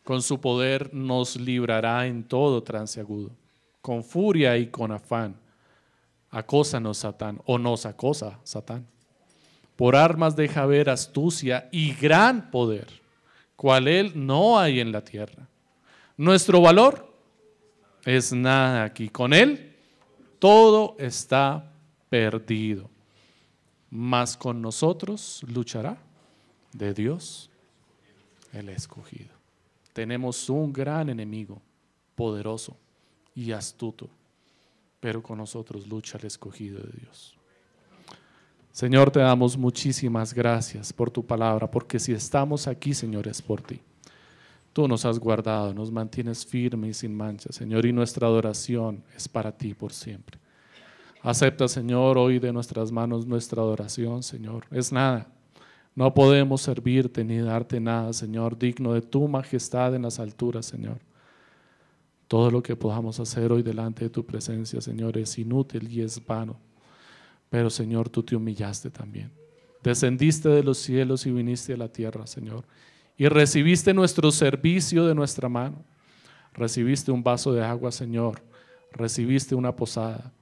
[0.05, 3.31] Con su poder nos librará en todo trance agudo.
[3.83, 5.37] Con furia y con afán,
[6.31, 8.87] acósanos Satán, o nos acosa Satán.
[9.77, 12.89] Por armas deja ver astucia y gran poder,
[13.55, 15.47] cual él no hay en la tierra.
[16.17, 17.09] Nuestro valor
[18.05, 19.09] es nada aquí.
[19.09, 19.77] Con él
[20.39, 21.71] todo está
[22.09, 22.91] perdido.
[23.91, 25.99] Mas con nosotros luchará
[26.73, 27.48] de Dios
[28.53, 29.31] el escogido.
[29.93, 31.61] Tenemos un gran enemigo,
[32.15, 32.77] poderoso
[33.35, 34.09] y astuto,
[35.01, 37.37] pero con nosotros lucha el escogido de Dios.
[38.73, 43.61] Señor, te damos muchísimas gracias por tu palabra, porque si estamos aquí, Señor, es por
[43.61, 43.81] ti.
[44.73, 49.27] Tú nos has guardado, nos mantienes firme y sin mancha, Señor, y nuestra adoración es
[49.29, 50.39] para ti por siempre.
[51.23, 54.65] Acepta, Señor, hoy de nuestras manos nuestra adoración, Señor.
[54.71, 55.27] Es nada
[55.99, 61.01] no podemos servirte ni darte nada, Señor, digno de tu majestad en las alturas, Señor.
[62.29, 66.25] Todo lo que podamos hacer hoy delante de tu presencia, Señor, es inútil y es
[66.25, 66.57] vano.
[67.51, 69.33] Pero, Señor, tú te humillaste también.
[69.83, 72.65] Descendiste de los cielos y viniste a la tierra, Señor.
[73.17, 75.85] Y recibiste nuestro servicio de nuestra mano.
[76.53, 78.41] Recibiste un vaso de agua, Señor.
[78.93, 80.33] Recibiste una posada.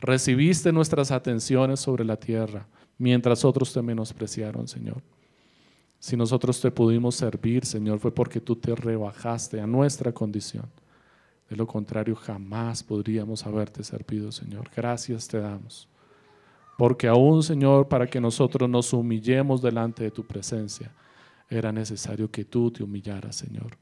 [0.00, 2.66] Recibiste nuestras atenciones sobre la tierra
[2.98, 5.02] mientras otros te menospreciaron, Señor.
[5.98, 10.66] Si nosotros te pudimos servir, Señor, fue porque tú te rebajaste a nuestra condición.
[11.48, 14.70] De lo contrario, jamás podríamos haberte servido, Señor.
[14.74, 15.88] Gracias te damos.
[16.76, 20.92] Porque aún, Señor, para que nosotros nos humillemos delante de tu presencia,
[21.48, 23.78] era necesario que tú te humillaras, Señor.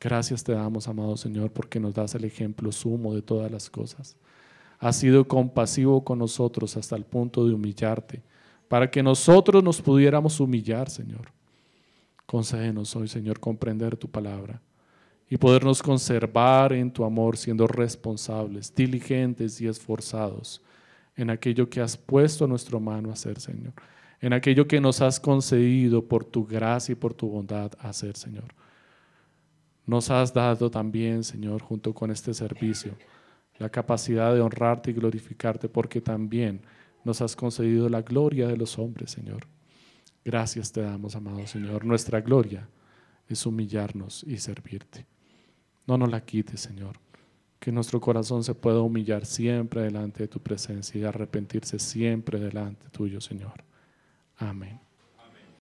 [0.00, 4.16] Gracias te damos, amado Señor, porque nos das el ejemplo sumo de todas las cosas
[4.78, 8.22] has sido compasivo con nosotros hasta el punto de humillarte,
[8.68, 11.32] para que nosotros nos pudiéramos humillar, Señor.
[12.26, 14.60] Concédenos hoy, Señor, comprender tu palabra
[15.28, 20.60] y podernos conservar en tu amor siendo responsables, diligentes y esforzados
[21.16, 23.72] en aquello que has puesto a nuestra mano a hacer, Señor,
[24.20, 28.16] en aquello que nos has concedido por tu gracia y por tu bondad a hacer,
[28.16, 28.54] Señor.
[29.86, 32.92] Nos has dado también, Señor, junto con este servicio,
[33.58, 36.60] la capacidad de honrarte y glorificarte, porque también
[37.04, 39.46] nos has concedido la gloria de los hombres, Señor.
[40.24, 41.84] Gracias te damos, amado Señor.
[41.84, 42.68] Nuestra gloria
[43.28, 45.06] es humillarnos y servirte.
[45.86, 46.98] No nos la quites, Señor.
[47.58, 52.88] que nuestro corazón se pueda humillar siempre delante de tu presencia y arrepentirse siempre delante
[52.90, 53.64] tuyo, Señor.
[54.36, 54.85] Amén.